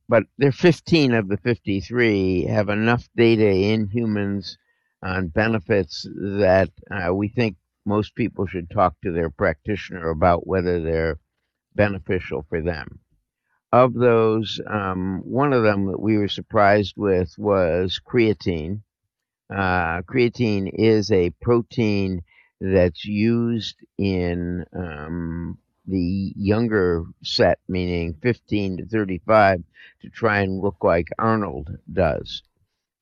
but 0.10 0.24
there 0.38 0.52
15 0.52 1.14
of 1.14 1.28
the 1.28 1.38
53 1.38 2.46
have 2.46 2.70
enough 2.70 3.08
data 3.16 3.48
in 3.50 3.88
humans 3.88 4.58
on 5.04 5.28
benefits 5.28 6.08
that 6.16 6.70
uh, 6.90 7.14
we 7.14 7.28
think 7.28 7.56
most 7.86 8.16
people 8.16 8.46
should 8.46 8.70
talk 8.70 8.96
to 9.02 9.12
their 9.12 9.30
practitioner 9.30 10.10
about 10.10 10.48
whether 10.48 10.82
they're 10.82 11.20
beneficial 11.76 12.46
for 12.50 12.62
them. 12.62 13.00
Of 13.72 13.94
those, 13.94 14.60
um, 14.66 15.22
one 15.24 15.54
of 15.54 15.64
them 15.64 15.86
that 15.88 16.00
we 16.00 16.18
were 16.18 16.28
surprised 16.28 16.96
with 16.98 17.34
was 17.38 18.00
creatine. 18.06 18.82
Uh, 19.50 20.02
creatine 20.02 20.70
is 20.74 21.12
a 21.12 21.30
protein 21.42 22.22
that's 22.60 23.06
used 23.06 23.76
in 23.98 24.66
um, 24.74 25.58
the 25.86 26.34
younger 26.36 27.06
set, 27.24 27.60
meaning 27.68 28.16
15 28.22 28.78
to 28.78 28.86
35, 28.86 29.64
to 30.02 30.10
try 30.10 30.40
and 30.40 30.62
look 30.62 30.84
like 30.84 31.08
Arnold 31.20 31.70
does. 31.92 32.44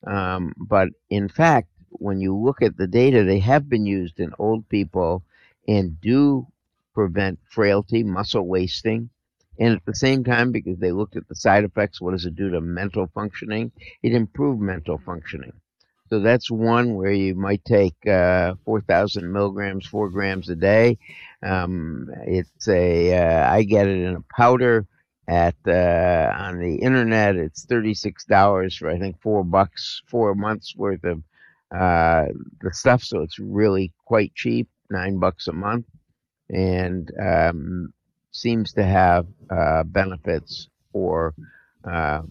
Um, 0.06 0.54
but 0.56 0.88
in 1.10 1.28
fact, 1.28 1.68
when 1.90 2.20
you 2.20 2.36
look 2.36 2.62
at 2.62 2.76
the 2.76 2.86
data, 2.86 3.24
they 3.24 3.38
have 3.40 3.68
been 3.68 3.86
used 3.86 4.20
in 4.20 4.32
old 4.38 4.68
people 4.68 5.24
and 5.68 6.00
do 6.00 6.46
prevent 6.94 7.38
frailty, 7.50 8.02
muscle 8.02 8.46
wasting. 8.46 9.10
And 9.58 9.74
at 9.74 9.84
the 9.86 9.94
same 9.94 10.24
time, 10.24 10.52
because 10.52 10.78
they 10.78 10.92
looked 10.92 11.16
at 11.16 11.28
the 11.28 11.34
side 11.34 11.64
effects, 11.64 12.00
what 12.00 12.12
does 12.12 12.26
it 12.26 12.36
do 12.36 12.50
to 12.50 12.60
mental 12.60 13.06
functioning? 13.14 13.72
It 14.02 14.12
improved 14.12 14.60
mental 14.60 14.98
functioning. 14.98 15.52
So 16.08 16.20
that's 16.20 16.50
one 16.50 16.94
where 16.94 17.12
you 17.12 17.34
might 17.34 17.64
take 17.64 17.94
uh, 18.06 18.54
4,000 18.64 19.32
milligrams, 19.32 19.86
four 19.86 20.08
grams 20.10 20.48
a 20.48 20.54
day. 20.56 20.98
Um, 21.42 22.08
it's 22.26 22.68
a 22.68 23.14
uh, 23.16 23.52
I 23.52 23.62
get 23.64 23.86
it 23.88 23.98
in 24.02 24.16
a 24.16 24.24
powder 24.36 24.86
at 25.28 25.56
uh, 25.66 26.32
on 26.36 26.58
the 26.60 26.76
internet. 26.76 27.36
It's 27.36 27.64
thirty 27.64 27.94
six 27.94 28.24
dollars 28.24 28.76
for 28.76 28.88
I 28.88 28.98
think 28.98 29.20
four 29.20 29.44
bucks, 29.44 30.02
four 30.08 30.34
months 30.34 30.74
worth 30.76 31.04
of 31.04 31.22
uh, 31.74 32.26
the 32.60 32.72
stuff. 32.72 33.02
So 33.02 33.22
it's 33.22 33.38
really 33.38 33.92
quite 34.04 34.34
cheap, 34.34 34.68
nine 34.90 35.18
bucks 35.18 35.48
a 35.48 35.52
month, 35.52 35.86
and 36.50 37.10
um, 37.20 37.92
seems 38.32 38.72
to 38.74 38.84
have 38.84 39.26
uh, 39.50 39.82
benefits 39.84 40.68
for 40.92 41.34
uh, 41.90 42.22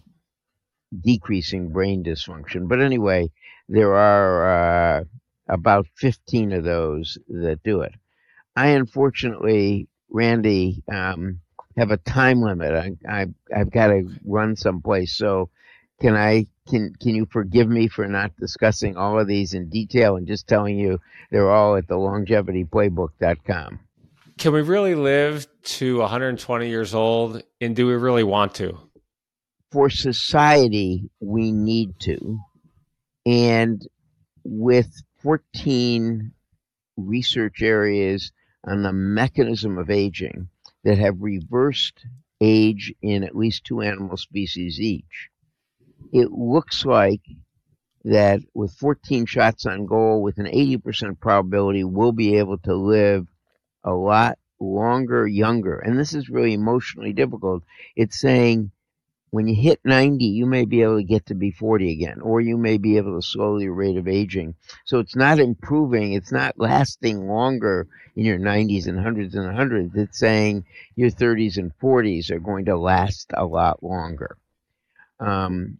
decreasing 1.02 1.68
brain 1.70 2.02
dysfunction. 2.04 2.68
But 2.68 2.80
anyway, 2.80 3.30
there 3.68 3.94
are 3.94 4.98
uh, 5.00 5.04
about 5.48 5.86
15 5.96 6.52
of 6.52 6.64
those 6.64 7.18
that 7.28 7.62
do 7.62 7.82
it. 7.82 7.94
I 8.56 8.68
unfortunately, 8.68 9.88
Randy, 10.10 10.82
um, 10.92 11.40
have 11.76 11.90
a 11.90 11.98
time 11.98 12.40
limit. 12.40 12.72
I, 12.72 12.92
I 13.08 13.26
I've 13.54 13.70
got 13.70 13.88
to 13.88 14.08
run 14.24 14.56
someplace. 14.56 15.16
So, 15.16 15.50
can 16.00 16.16
I 16.16 16.46
can 16.66 16.94
can 17.00 17.14
you 17.14 17.26
forgive 17.30 17.68
me 17.68 17.88
for 17.88 18.06
not 18.06 18.36
discussing 18.36 18.96
all 18.96 19.18
of 19.18 19.26
these 19.26 19.54
in 19.54 19.68
detail 19.68 20.16
and 20.16 20.26
just 20.26 20.46
telling 20.46 20.78
you 20.78 20.98
they're 21.30 21.50
all 21.50 21.76
at 21.76 21.88
the 21.88 21.94
longevityplaybook.com? 21.94 23.80
Can 24.38 24.52
we 24.52 24.60
really 24.60 24.94
live 24.94 25.46
to 25.62 25.98
120 25.98 26.68
years 26.68 26.94
old, 26.94 27.42
and 27.60 27.74
do 27.74 27.86
we 27.86 27.94
really 27.94 28.24
want 28.24 28.54
to? 28.56 28.78
For 29.72 29.88
society, 29.88 31.10
we 31.20 31.52
need 31.52 31.98
to. 32.00 32.38
And 33.24 33.86
with 34.44 35.02
14 35.22 36.32
research 36.96 37.62
areas 37.62 38.32
on 38.64 38.82
the 38.82 38.92
mechanism 38.92 39.78
of 39.78 39.90
aging 39.90 40.48
that 40.84 40.98
have 40.98 41.16
reversed 41.20 42.06
age 42.40 42.92
in 43.02 43.24
at 43.24 43.34
least 43.34 43.64
two 43.64 43.80
animal 43.80 44.16
species 44.16 44.80
each, 44.80 45.30
it 46.12 46.30
looks 46.30 46.84
like 46.84 47.20
that 48.04 48.40
with 48.54 48.72
14 48.74 49.26
shots 49.26 49.66
on 49.66 49.86
goal, 49.86 50.22
with 50.22 50.38
an 50.38 50.46
80% 50.46 51.18
probability, 51.18 51.84
we'll 51.84 52.12
be 52.12 52.38
able 52.38 52.58
to 52.58 52.74
live 52.74 53.26
a 53.82 53.92
lot 53.92 54.38
longer, 54.60 55.26
younger. 55.26 55.78
And 55.78 55.98
this 55.98 56.14
is 56.14 56.28
really 56.28 56.54
emotionally 56.54 57.12
difficult. 57.12 57.64
It's 57.96 58.20
saying 58.20 58.70
when 59.30 59.48
you 59.48 59.54
hit 59.54 59.80
90, 59.84 60.24
you 60.24 60.46
may 60.46 60.64
be 60.64 60.82
able 60.82 60.98
to 60.98 61.04
get 61.04 61.26
to 61.26 61.34
be 61.34 61.50
40 61.50 61.90
again, 61.92 62.20
or 62.20 62.40
you 62.40 62.56
may 62.56 62.78
be 62.78 62.96
able 62.96 63.20
to 63.20 63.26
slow 63.26 63.58
your 63.58 63.74
rate 63.74 63.96
of 63.96 64.08
aging. 64.08 64.54
So 64.84 64.98
it's 65.00 65.16
not 65.16 65.38
improving, 65.38 66.12
it's 66.12 66.32
not 66.32 66.58
lasting 66.58 67.26
longer 67.26 67.88
in 68.14 68.24
your 68.24 68.38
90s 68.38 68.86
and 68.86 68.98
hundreds 68.98 69.34
and 69.34 69.54
hundreds. 69.54 69.94
It's 69.96 70.18
saying 70.18 70.64
your 70.94 71.10
30s 71.10 71.58
and 71.58 71.72
40s 71.82 72.30
are 72.30 72.38
going 72.38 72.66
to 72.66 72.78
last 72.78 73.32
a 73.34 73.44
lot 73.44 73.82
longer. 73.82 74.38
Um, 75.18 75.78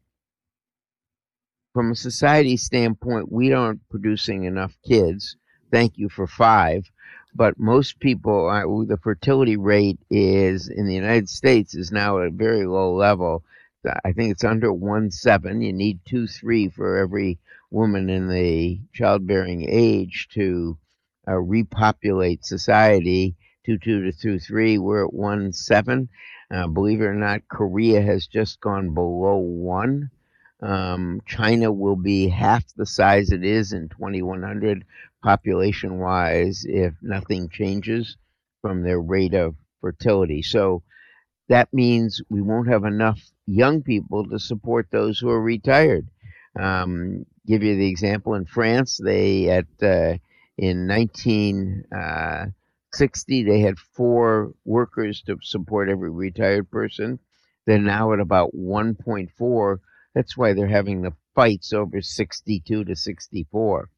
from 1.76 1.92
a 1.92 1.96
society 1.96 2.56
standpoint, 2.56 3.30
we 3.30 3.52
aren't 3.52 3.86
producing 3.90 4.44
enough 4.44 4.74
kids. 4.82 5.36
Thank 5.70 5.98
you 5.98 6.08
for 6.08 6.26
five 6.26 6.90
but 7.36 7.58
most 7.58 8.00
people, 8.00 8.48
uh, 8.48 8.62
the 8.86 8.96
fertility 8.96 9.58
rate 9.58 9.98
is 10.08 10.68
in 10.68 10.86
the 10.86 10.94
United 10.94 11.28
States 11.28 11.74
is 11.74 11.92
now 11.92 12.18
at 12.18 12.28
a 12.28 12.30
very 12.30 12.66
low 12.66 12.94
level. 12.94 13.44
I 14.04 14.12
think 14.12 14.32
it's 14.32 14.42
under 14.42 14.72
one 14.72 15.10
seven. 15.10 15.60
You 15.60 15.74
need 15.74 16.00
two 16.06 16.26
three 16.26 16.70
for 16.70 16.96
every 16.96 17.38
woman 17.70 18.08
in 18.08 18.28
the 18.28 18.80
childbearing 18.94 19.68
age 19.68 20.28
to 20.32 20.78
uh, 21.28 21.34
repopulate 21.34 22.44
society. 22.46 23.36
Two 23.66 23.78
two 23.78 24.02
to 24.04 24.12
two 24.12 24.38
three. 24.38 24.78
We're 24.78 25.04
at 25.04 25.12
one 25.12 25.52
seven. 25.52 26.08
Uh, 26.50 26.68
believe 26.68 27.02
it 27.02 27.04
or 27.04 27.14
not, 27.14 27.46
Korea 27.48 28.00
has 28.00 28.26
just 28.26 28.60
gone 28.60 28.94
below 28.94 29.36
one. 29.36 30.10
Um, 30.62 31.20
China 31.26 31.70
will 31.70 31.96
be 31.96 32.28
half 32.28 32.64
the 32.76 32.86
size 32.86 33.30
it 33.30 33.44
is 33.44 33.72
in 33.72 33.88
2100 33.90 34.84
population 35.22 35.98
wise 35.98 36.64
if 36.66 36.94
nothing 37.02 37.48
changes 37.50 38.16
from 38.62 38.82
their 38.82 39.00
rate 39.00 39.34
of 39.34 39.54
fertility. 39.80 40.42
So 40.42 40.82
that 41.48 41.72
means 41.72 42.22
we 42.28 42.42
won't 42.42 42.68
have 42.68 42.84
enough 42.84 43.20
young 43.46 43.82
people 43.82 44.28
to 44.28 44.38
support 44.38 44.88
those 44.90 45.18
who 45.18 45.28
are 45.30 45.40
retired. 45.40 46.08
Um, 46.58 47.26
give 47.46 47.62
you 47.62 47.76
the 47.76 47.88
example 47.88 48.34
in 48.34 48.46
France, 48.46 48.98
they 49.02 49.48
at 49.50 49.66
uh, 49.82 50.16
in 50.56 50.88
1960 50.88 51.92
uh, 51.92 53.44
they 53.46 53.60
had 53.60 53.78
four 53.78 54.52
workers 54.64 55.22
to 55.22 55.38
support 55.42 55.88
every 55.88 56.10
retired 56.10 56.70
person. 56.70 57.18
They're 57.66 57.78
now 57.78 58.12
at 58.12 58.20
about 58.20 58.56
1.4 58.56 59.78
that's 60.16 60.34
why 60.34 60.54
they're 60.54 60.66
having 60.66 61.02
the 61.02 61.12
fights 61.34 61.74
over 61.74 62.00
62 62.00 62.84
to 62.84 62.96
64. 62.96 63.90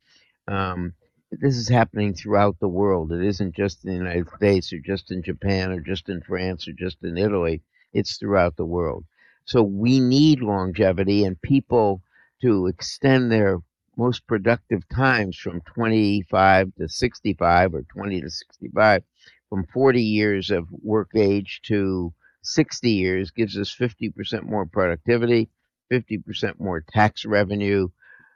Um, 0.48 0.92
this 1.30 1.56
is 1.56 1.68
happening 1.68 2.12
throughout 2.12 2.58
the 2.58 2.66
world. 2.66 3.12
It 3.12 3.24
isn't 3.24 3.54
just 3.54 3.84
in 3.84 3.90
the 3.92 3.98
United 3.98 4.26
States 4.34 4.72
or 4.72 4.80
just 4.80 5.12
in 5.12 5.22
Japan 5.22 5.70
or 5.70 5.78
just 5.78 6.08
in 6.08 6.20
France 6.22 6.66
or 6.66 6.72
just 6.72 6.96
in 7.04 7.16
Italy. 7.16 7.62
It's 7.92 8.16
throughout 8.16 8.56
the 8.56 8.64
world. 8.64 9.04
So 9.44 9.62
we 9.62 10.00
need 10.00 10.40
longevity 10.40 11.22
and 11.22 11.40
people 11.40 12.02
to 12.42 12.66
extend 12.66 13.30
their 13.30 13.60
most 13.96 14.26
productive 14.26 14.88
times 14.88 15.36
from 15.36 15.60
25 15.72 16.72
to 16.80 16.88
65 16.88 17.74
or 17.74 17.82
20 17.82 18.22
to 18.22 18.28
65 18.30 19.04
from 19.48 19.66
40 19.72 20.02
years 20.02 20.50
of 20.50 20.66
work 20.82 21.10
age 21.14 21.60
to 21.66 22.12
60 22.42 22.90
years 22.90 23.30
gives 23.30 23.56
us 23.56 23.72
50% 23.72 24.42
more 24.42 24.66
productivity 24.66 25.48
50% 25.90 26.58
more 26.60 26.80
tax 26.80 27.24
revenue, 27.24 27.88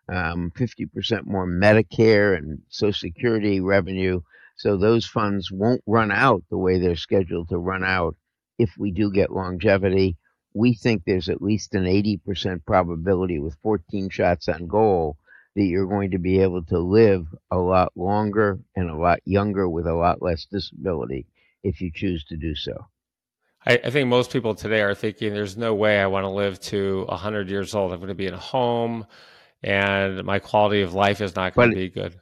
um, 0.09 0.53
50% 0.57 1.27
more 1.27 1.47
Medicare 1.47 2.37
and 2.37 2.61
Social 2.69 3.09
Security 3.09 3.61
revenue. 3.61 4.21
So 4.57 4.77
those 4.77 5.07
funds 5.07 5.51
won't 5.51 5.83
run 5.87 6.11
out 6.11 6.45
the 6.51 6.59
way 6.59 6.79
they're 6.79 6.97
scheduled 6.97 7.49
to 7.49 7.59
run 7.59 7.85
out 7.85 8.17
if 8.59 8.77
we 8.79 8.91
do 8.91 9.11
get 9.11 9.33
longevity. 9.33 10.17
We 10.55 10.75
think 10.75 11.05
there's 11.05 11.29
at 11.29 11.43
least 11.43 11.75
an 11.75 11.85
80% 11.85 12.65
probability 12.67 13.39
with 13.39 13.57
14 13.63 14.11
shots 14.11 14.49
on 14.49 14.67
goal 14.67 15.17
that 15.55 15.65
you're 15.65 15.87
going 15.87 16.11
to 16.13 16.19
be 16.19 16.41
able 16.41 16.65
to 16.65 16.79
live 16.79 17.27
a 17.51 17.59
lot 17.59 17.93
longer 17.97 18.59
and 18.77 18.91
a 18.91 18.97
lot 18.97 19.21
younger 19.25 19.69
with 19.69 19.87
a 19.87 19.95
lot 19.95 20.23
less 20.23 20.47
disability 20.47 21.27
if 21.63 21.81
you 21.81 21.91
choose 21.93 22.25
to 22.25 22.37
do 22.37 22.55
so. 22.55 22.87
I, 23.67 23.81
I, 23.85 23.91
think 23.91 24.09
most 24.09 24.33
people 24.33 24.55
today 24.55 24.83
are 24.83 24.95
thinking 24.95 25.33
there's 25.33 25.57
no 25.57 25.75
way 25.75 26.01
I 26.01 26.07
want 26.07 26.25
to 26.25 26.31
live 26.31 26.59
to 26.61 27.05
100 27.09 27.49
years 27.49 27.75
old. 27.75 27.93
I'm 27.93 27.99
going 27.99 28.09
to 28.09 28.15
be 28.15 28.27
in 28.27 28.35
a 28.35 28.39
home 28.39 29.07
and 29.63 30.25
my 30.25 30.39
quality 30.39 30.83
of 30.83 30.95
life 30.95 31.21
is 31.21 31.37
not 31.37 31.55
going 31.55 31.71
but, 31.71 31.75
to 31.75 31.81
be 31.81 31.89
good. 31.89 32.21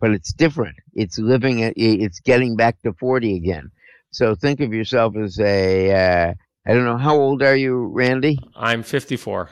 But 0.00 0.10
it's 0.10 0.32
different. 0.32 0.76
It's 0.94 1.18
living, 1.18 1.72
it's 1.76 2.20
getting 2.20 2.56
back 2.56 2.80
to 2.82 2.92
40 2.92 3.36
again. 3.36 3.70
So 4.12 4.34
think 4.34 4.60
of 4.60 4.72
yourself 4.72 5.16
as 5.16 5.38
a. 5.38 5.92
Uh, 5.92 6.34
I 6.66 6.74
don't 6.74 6.84
know, 6.84 6.98
how 6.98 7.16
old 7.16 7.42
are 7.42 7.56
you, 7.56 7.86
Randy? 7.86 8.38
I'm 8.54 8.82
54. 8.82 9.48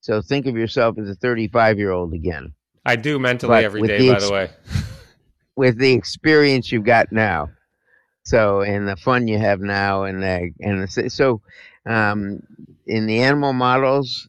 So 0.00 0.20
think 0.20 0.46
of 0.46 0.56
yourself 0.56 0.98
as 0.98 1.08
a 1.08 1.14
35 1.14 1.78
year 1.78 1.90
old 1.90 2.12
again. 2.12 2.52
I 2.84 2.96
do 2.96 3.18
mentally 3.18 3.50
but 3.50 3.64
every 3.64 3.82
day, 3.82 4.12
by 4.12 4.20
the 4.20 4.30
way. 4.30 4.50
with 5.56 5.78
the 5.78 5.92
experience 5.92 6.70
you've 6.70 6.84
got 6.84 7.10
now. 7.10 7.48
So, 8.26 8.62
and 8.62 8.88
the 8.88 8.96
fun 8.96 9.28
you 9.28 9.38
have 9.38 9.60
now, 9.60 10.02
and 10.02 10.20
the, 10.20 10.50
and 10.58 10.82
the, 10.82 11.08
so 11.10 11.42
um, 11.86 12.40
in 12.84 13.06
the 13.06 13.20
animal 13.20 13.52
models, 13.52 14.28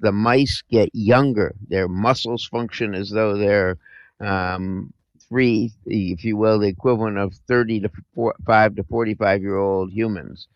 the 0.00 0.10
mice 0.10 0.60
get 0.68 0.90
younger. 0.92 1.54
Their 1.68 1.86
muscles 1.86 2.44
function 2.44 2.96
as 2.96 3.10
though 3.10 3.38
they're 3.38 3.78
um, 4.18 4.92
three, 5.28 5.72
if 5.86 6.24
you 6.24 6.36
will, 6.36 6.58
the 6.58 6.66
equivalent 6.66 7.16
of 7.16 7.32
30 7.46 7.82
to 7.82 7.90
four, 8.12 8.34
5 8.44 8.74
to 8.74 8.82
45 8.82 9.40
year 9.40 9.56
old 9.56 9.92
humans. 9.92 10.48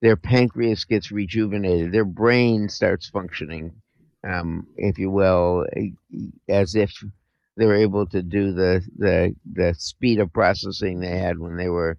Their 0.00 0.16
pancreas 0.16 0.86
gets 0.86 1.12
rejuvenated. 1.12 1.92
Their 1.92 2.06
brain 2.06 2.70
starts 2.70 3.06
functioning, 3.06 3.70
um, 4.24 4.66
if 4.78 4.98
you 4.98 5.10
will, 5.10 5.66
as 6.48 6.74
if 6.74 6.90
they're 7.58 7.76
able 7.76 8.06
to 8.06 8.22
do 8.22 8.52
the, 8.54 8.82
the, 8.96 9.36
the 9.52 9.74
speed 9.76 10.20
of 10.20 10.32
processing 10.32 11.00
they 11.00 11.18
had 11.18 11.38
when 11.38 11.58
they 11.58 11.68
were 11.68 11.98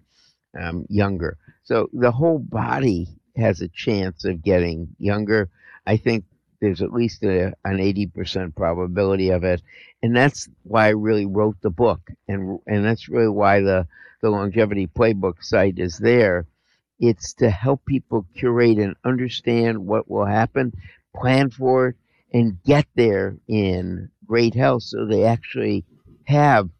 um, 0.58 0.86
younger. 0.88 1.38
So 1.64 1.88
the 1.92 2.10
whole 2.10 2.38
body 2.38 3.08
has 3.36 3.60
a 3.60 3.68
chance 3.68 4.24
of 4.24 4.42
getting 4.42 4.88
younger. 4.98 5.50
I 5.86 5.96
think 5.96 6.24
there's 6.60 6.82
at 6.82 6.92
least 6.92 7.22
a, 7.24 7.52
an 7.64 7.78
80% 7.78 8.54
probability 8.54 9.30
of 9.30 9.44
it. 9.44 9.62
And 10.02 10.14
that's 10.16 10.48
why 10.62 10.86
I 10.86 10.90
really 10.90 11.26
wrote 11.26 11.56
the 11.60 11.70
book. 11.70 12.10
And, 12.28 12.60
and 12.66 12.84
that's 12.84 13.08
really 13.08 13.28
why 13.28 13.60
the, 13.60 13.86
the 14.20 14.30
longevity 14.30 14.86
playbook 14.86 15.42
site 15.42 15.78
is 15.78 15.98
there. 15.98 16.46
It's 17.00 17.34
to 17.34 17.50
help 17.50 17.84
people 17.84 18.26
curate 18.36 18.78
and 18.78 18.94
understand 19.04 19.86
what 19.86 20.08
will 20.08 20.24
happen, 20.24 20.72
plan 21.16 21.50
for 21.50 21.88
it, 21.88 21.96
and 22.32 22.62
get 22.62 22.86
there 22.94 23.36
in 23.48 24.08
great 24.26 24.54
health 24.54 24.84
so 24.84 25.04
they 25.04 25.24
actually 25.24 25.84
have 26.24 26.70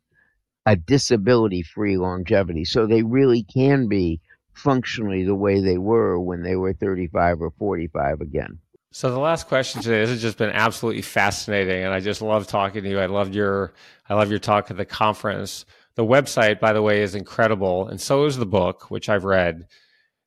a 0.66 0.76
disability 0.76 1.62
free 1.62 1.96
longevity. 1.96 2.64
So 2.64 2.86
they 2.86 3.02
really 3.02 3.42
can 3.42 3.88
be 3.88 4.20
functionally 4.54 5.24
the 5.24 5.34
way 5.34 5.60
they 5.60 5.78
were 5.78 6.18
when 6.20 6.42
they 6.42 6.56
were 6.56 6.72
35 6.72 7.40
or 7.40 7.50
45 7.50 8.20
again. 8.20 8.58
So 8.94 9.10
the 9.10 9.18
last 9.18 9.48
question 9.48 9.80
today, 9.80 10.00
this 10.00 10.10
has 10.10 10.20
just 10.20 10.36
been 10.36 10.50
absolutely 10.50 11.00
fascinating, 11.00 11.82
and 11.82 11.94
I 11.94 12.00
just 12.00 12.20
love 12.20 12.46
talking 12.46 12.82
to 12.82 12.90
you. 12.90 13.00
I 13.00 13.06
love 13.06 13.34
your, 13.34 13.72
I 14.06 14.14
love 14.14 14.28
your 14.28 14.38
talk 14.38 14.70
at 14.70 14.76
the 14.76 14.84
conference. 14.84 15.64
The 15.94 16.04
website, 16.04 16.60
by 16.60 16.74
the 16.74 16.82
way, 16.82 17.00
is 17.00 17.14
incredible, 17.14 17.88
and 17.88 17.98
so 17.98 18.26
is 18.26 18.36
the 18.36 18.44
book, 18.44 18.90
which 18.90 19.08
I've 19.08 19.24
read. 19.24 19.66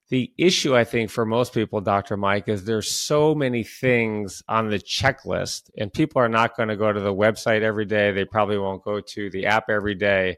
The 0.08 0.32
issue, 0.38 0.76
I 0.76 0.84
think, 0.84 1.10
for 1.10 1.26
most 1.26 1.52
people, 1.52 1.80
Dr. 1.80 2.16
Mike, 2.16 2.48
is 2.48 2.64
there's 2.64 2.90
so 2.90 3.34
many 3.34 3.64
things 3.64 4.42
on 4.48 4.68
the 4.68 4.78
checklist, 4.78 5.70
and 5.76 5.92
people 5.92 6.22
are 6.22 6.28
not 6.28 6.56
going 6.56 6.68
to 6.68 6.76
go 6.76 6.92
to 6.92 7.00
the 7.00 7.12
website 7.12 7.62
every 7.62 7.86
day. 7.86 8.12
They 8.12 8.24
probably 8.24 8.58
won't 8.58 8.84
go 8.84 9.00
to 9.00 9.30
the 9.30 9.46
app 9.46 9.68
every 9.68 9.96
day. 9.96 10.36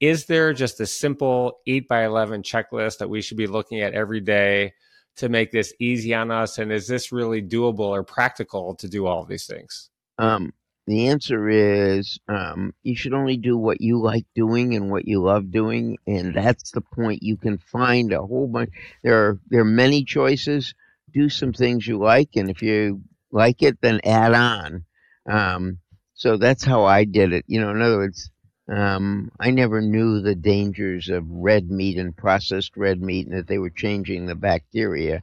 Is 0.00 0.24
there 0.24 0.54
just 0.54 0.80
a 0.80 0.86
simple 0.86 1.60
eight 1.66 1.86
by 1.86 2.06
eleven 2.06 2.42
checklist 2.42 2.98
that 2.98 3.10
we 3.10 3.20
should 3.20 3.36
be 3.36 3.46
looking 3.46 3.80
at 3.80 3.92
every 3.92 4.20
day? 4.20 4.72
to 5.16 5.28
make 5.28 5.50
this 5.52 5.74
easy 5.78 6.14
on 6.14 6.30
us? 6.30 6.58
And 6.58 6.72
is 6.72 6.86
this 6.86 7.12
really 7.12 7.42
doable 7.42 7.80
or 7.80 8.02
practical 8.02 8.74
to 8.76 8.88
do 8.88 9.06
all 9.06 9.24
these 9.24 9.46
things? 9.46 9.90
Um, 10.18 10.52
the 10.86 11.08
answer 11.08 11.48
is 11.48 12.18
um, 12.28 12.74
you 12.82 12.96
should 12.96 13.12
only 13.12 13.36
do 13.36 13.56
what 13.56 13.80
you 13.80 14.00
like 14.00 14.26
doing 14.34 14.74
and 14.74 14.90
what 14.90 15.06
you 15.06 15.22
love 15.22 15.50
doing, 15.50 15.98
and 16.06 16.34
that's 16.34 16.70
the 16.72 16.80
point. 16.80 17.22
You 17.22 17.36
can 17.36 17.58
find 17.58 18.12
a 18.12 18.22
whole 18.22 18.48
bunch. 18.48 18.70
There 19.02 19.14
are 19.16 19.38
there 19.48 19.60
are 19.60 19.64
many 19.64 20.04
choices. 20.04 20.74
Do 21.12 21.28
some 21.28 21.52
things 21.52 21.86
you 21.86 21.98
like, 21.98 22.30
and 22.36 22.50
if 22.50 22.62
you 22.62 23.02
like 23.30 23.62
it, 23.62 23.80
then 23.80 24.00
add 24.04 24.34
on. 24.34 24.84
Um, 25.28 25.78
so 26.14 26.36
that's 26.36 26.64
how 26.64 26.84
I 26.84 27.04
did 27.04 27.32
it. 27.32 27.44
You 27.46 27.60
know, 27.60 27.70
in 27.70 27.82
other 27.82 27.98
words, 27.98 28.30
um, 28.68 29.30
I 29.38 29.50
never 29.50 29.80
knew 29.80 30.20
the 30.20 30.34
dangers 30.34 31.08
of 31.08 31.28
red 31.28 31.70
meat 31.70 31.98
and 31.98 32.16
processed 32.16 32.76
red 32.76 33.00
meat, 33.00 33.26
and 33.26 33.36
that 33.36 33.48
they 33.48 33.58
were 33.58 33.70
changing 33.70 34.26
the 34.26 34.34
bacteria 34.34 35.22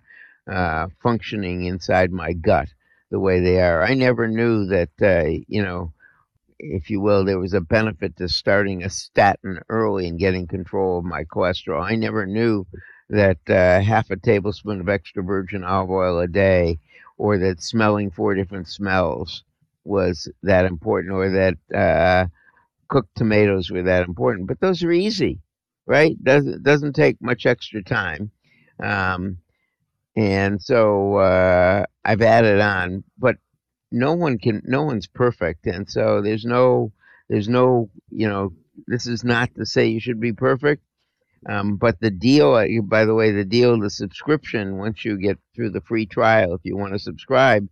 uh, 0.50 0.88
functioning 1.02 1.66
inside 1.66 2.12
my 2.12 2.34
gut 2.34 2.70
the 3.10 3.20
way 3.20 3.40
they 3.40 3.62
are. 3.62 3.84
I 3.84 3.94
never 3.94 4.28
knew 4.28 4.66
that, 4.68 4.90
uh, 5.02 5.30
you 5.48 5.64
know, 5.64 5.94
if 6.60 6.90
you 6.90 7.00
will, 7.00 7.24
there 7.24 7.40
was 7.40 7.54
a 7.54 7.62
benefit 7.62 8.18
to 8.18 8.28
starting 8.28 8.84
a 8.84 8.90
statin 8.90 9.60
early 9.70 10.08
and 10.08 10.20
getting 10.20 10.48
control 10.48 11.00
of 11.00 11.06
my 11.06 11.24
cholesterol. 11.24 11.84
I 11.84 11.96
never 11.96 12.26
knew 12.26 12.66
that 13.10 13.38
uh, 13.48 13.80
half 13.82 14.10
a 14.10 14.18
tablespoon 14.18 14.82
of 14.82 14.90
extra 14.90 15.24
virgin 15.24 15.64
olive 15.64 15.90
oil 15.90 16.20
a 16.20 16.28
day, 16.28 16.80
or 17.18 17.38
that 17.38 17.62
smelling 17.62 18.12
four 18.12 18.36
different 18.36 18.68
smells 18.68 19.44
was 19.84 20.28
that 20.44 20.66
important, 20.66 21.14
or 21.14 21.30
that 21.30 21.58
uh, 21.74 22.26
cooked 22.90 23.16
tomatoes 23.16 23.70
were 23.70 23.84
that 23.84 24.06
important, 24.06 24.48
but 24.48 24.60
those 24.60 24.84
are 24.84 24.92
easy, 24.92 25.40
right? 25.86 26.22
Doesn't 26.24 26.64
doesn't 26.64 26.94
take 26.94 27.22
much 27.22 27.46
extra 27.46 27.82
time, 27.84 28.32
um, 28.84 29.38
and 30.18 30.62
so 30.62 31.18
uh, 31.18 31.86
I've 32.04 32.22
added 32.22 32.60
on. 32.60 33.06
But 33.18 33.38
no 33.92 34.14
one 34.14 34.40
can, 34.40 34.64
no 34.66 34.84
one's 34.84 35.08
perfect, 35.08 35.68
and 35.68 35.90
so 35.90 36.22
there's 36.22 36.46
no, 36.46 36.92
there's 37.30 37.50
no, 37.50 37.90
you 38.10 38.28
know, 38.28 38.54
this 38.88 39.08
is 39.08 39.24
not 39.24 39.56
to 39.56 39.66
say 39.66 39.88
you 39.88 40.02
should 40.02 40.20
be 40.20 40.34
perfect. 40.34 40.84
Um, 41.48 41.78
but 41.78 42.00
the 42.02 42.12
deal, 42.12 42.56
uh, 42.56 42.68
by 42.84 43.06
the 43.06 43.16
way, 43.16 43.32
the 43.32 43.46
deal, 43.46 43.80
the 43.80 43.92
subscription, 43.92 44.78
once 44.78 45.06
you 45.06 45.18
get 45.18 45.38
through 45.56 45.72
the 45.72 45.82
free 45.82 46.08
trial, 46.08 46.56
if 46.56 46.62
you 46.66 46.76
want 46.76 46.94
to 46.94 47.00
subscribe, 47.00 47.70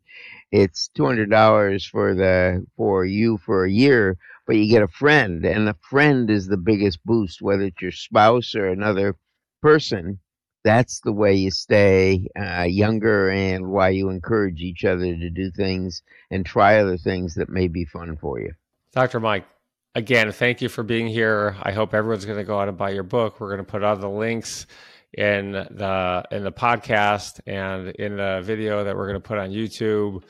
it's 0.52 0.90
two 0.90 1.06
hundred 1.06 1.32
dollars 1.32 1.86
for 1.86 2.16
the 2.16 2.66
for 2.78 3.06
you 3.06 3.38
for 3.40 3.66
a 3.66 3.72
year 3.72 4.18
but 4.46 4.56
you 4.58 4.70
get 4.70 4.84
a 4.84 4.88
friend, 4.88 5.46
and 5.46 5.68
a 5.68 5.76
friend 5.90 6.30
is 6.30 6.48
the 6.48 6.58
biggest 6.58 7.04
boost, 7.04 7.42
whether 7.42 7.64
it's 7.64 7.82
your 7.82 7.92
spouse 7.92 8.56
or 8.56 8.68
another 8.68 9.16
person. 9.62 10.20
That's 10.66 11.00
the 11.02 11.12
way 11.12 11.36
you 11.36 11.52
stay 11.52 12.28
uh, 12.36 12.64
younger 12.64 13.30
and 13.30 13.68
why 13.68 13.90
you 13.90 14.10
encourage 14.10 14.62
each 14.62 14.84
other 14.84 15.16
to 15.16 15.30
do 15.30 15.52
things 15.52 16.02
and 16.32 16.44
try 16.44 16.80
other 16.80 16.98
things 16.98 17.36
that 17.36 17.50
may 17.50 17.68
be 17.68 17.86
fun 17.86 18.18
for 18.18 18.40
you. 18.40 18.52
Dr. 18.92 19.20
Mike, 19.20 19.46
again, 19.94 20.32
thank 20.32 20.64
you 20.64 20.70
for 20.70 20.82
being 20.82 21.08
here. 21.08 21.56
I 21.62 21.72
hope 21.72 21.94
everyone's 21.94 22.26
going 22.26 22.40
to 22.40 22.44
go 22.44 22.60
out 22.60 22.68
and 22.68 22.76
buy 22.76 22.90
your 22.90 23.04
book. 23.04 23.40
We're 23.40 23.50
going 23.50 23.64
to 23.64 23.72
put 23.72 23.84
all 23.84 23.96
the 23.96 24.10
links 24.10 24.66
in 25.14 25.52
the 25.52 26.26
in 26.32 26.44
the 26.44 26.52
podcast 26.52 27.42
and 27.46 27.90
in 27.90 28.18
the 28.18 28.42
video 28.44 28.84
that 28.84 28.96
we're 28.96 29.08
going 29.08 29.22
to 29.22 29.28
put 29.28 29.38
on 29.38 29.52
YouTube. 29.52 30.24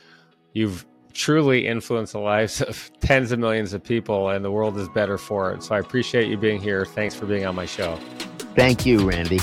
You've 0.52 0.86
truly 1.14 1.66
influenced 1.66 2.12
the 2.12 2.20
lives 2.20 2.62
of 2.62 2.92
tens 3.00 3.32
of 3.32 3.40
millions 3.40 3.72
of 3.72 3.82
people, 3.82 4.32
and 4.32 4.44
the 4.44 4.52
world 4.52 4.78
is 4.78 4.90
better 4.90 5.18
for 5.18 5.54
it. 5.54 5.64
So 5.64 5.76
I 5.76 5.80
appreciate 5.80 6.28
you 6.28 6.36
being 6.36 6.60
here. 6.60 6.86
Thanks 6.86 7.16
for 7.16 7.26
being 7.26 7.46
on 7.46 7.56
my 7.56 7.66
show. 7.66 7.96
Thank 8.54 8.86
you, 8.86 9.10
Randy. 9.10 9.40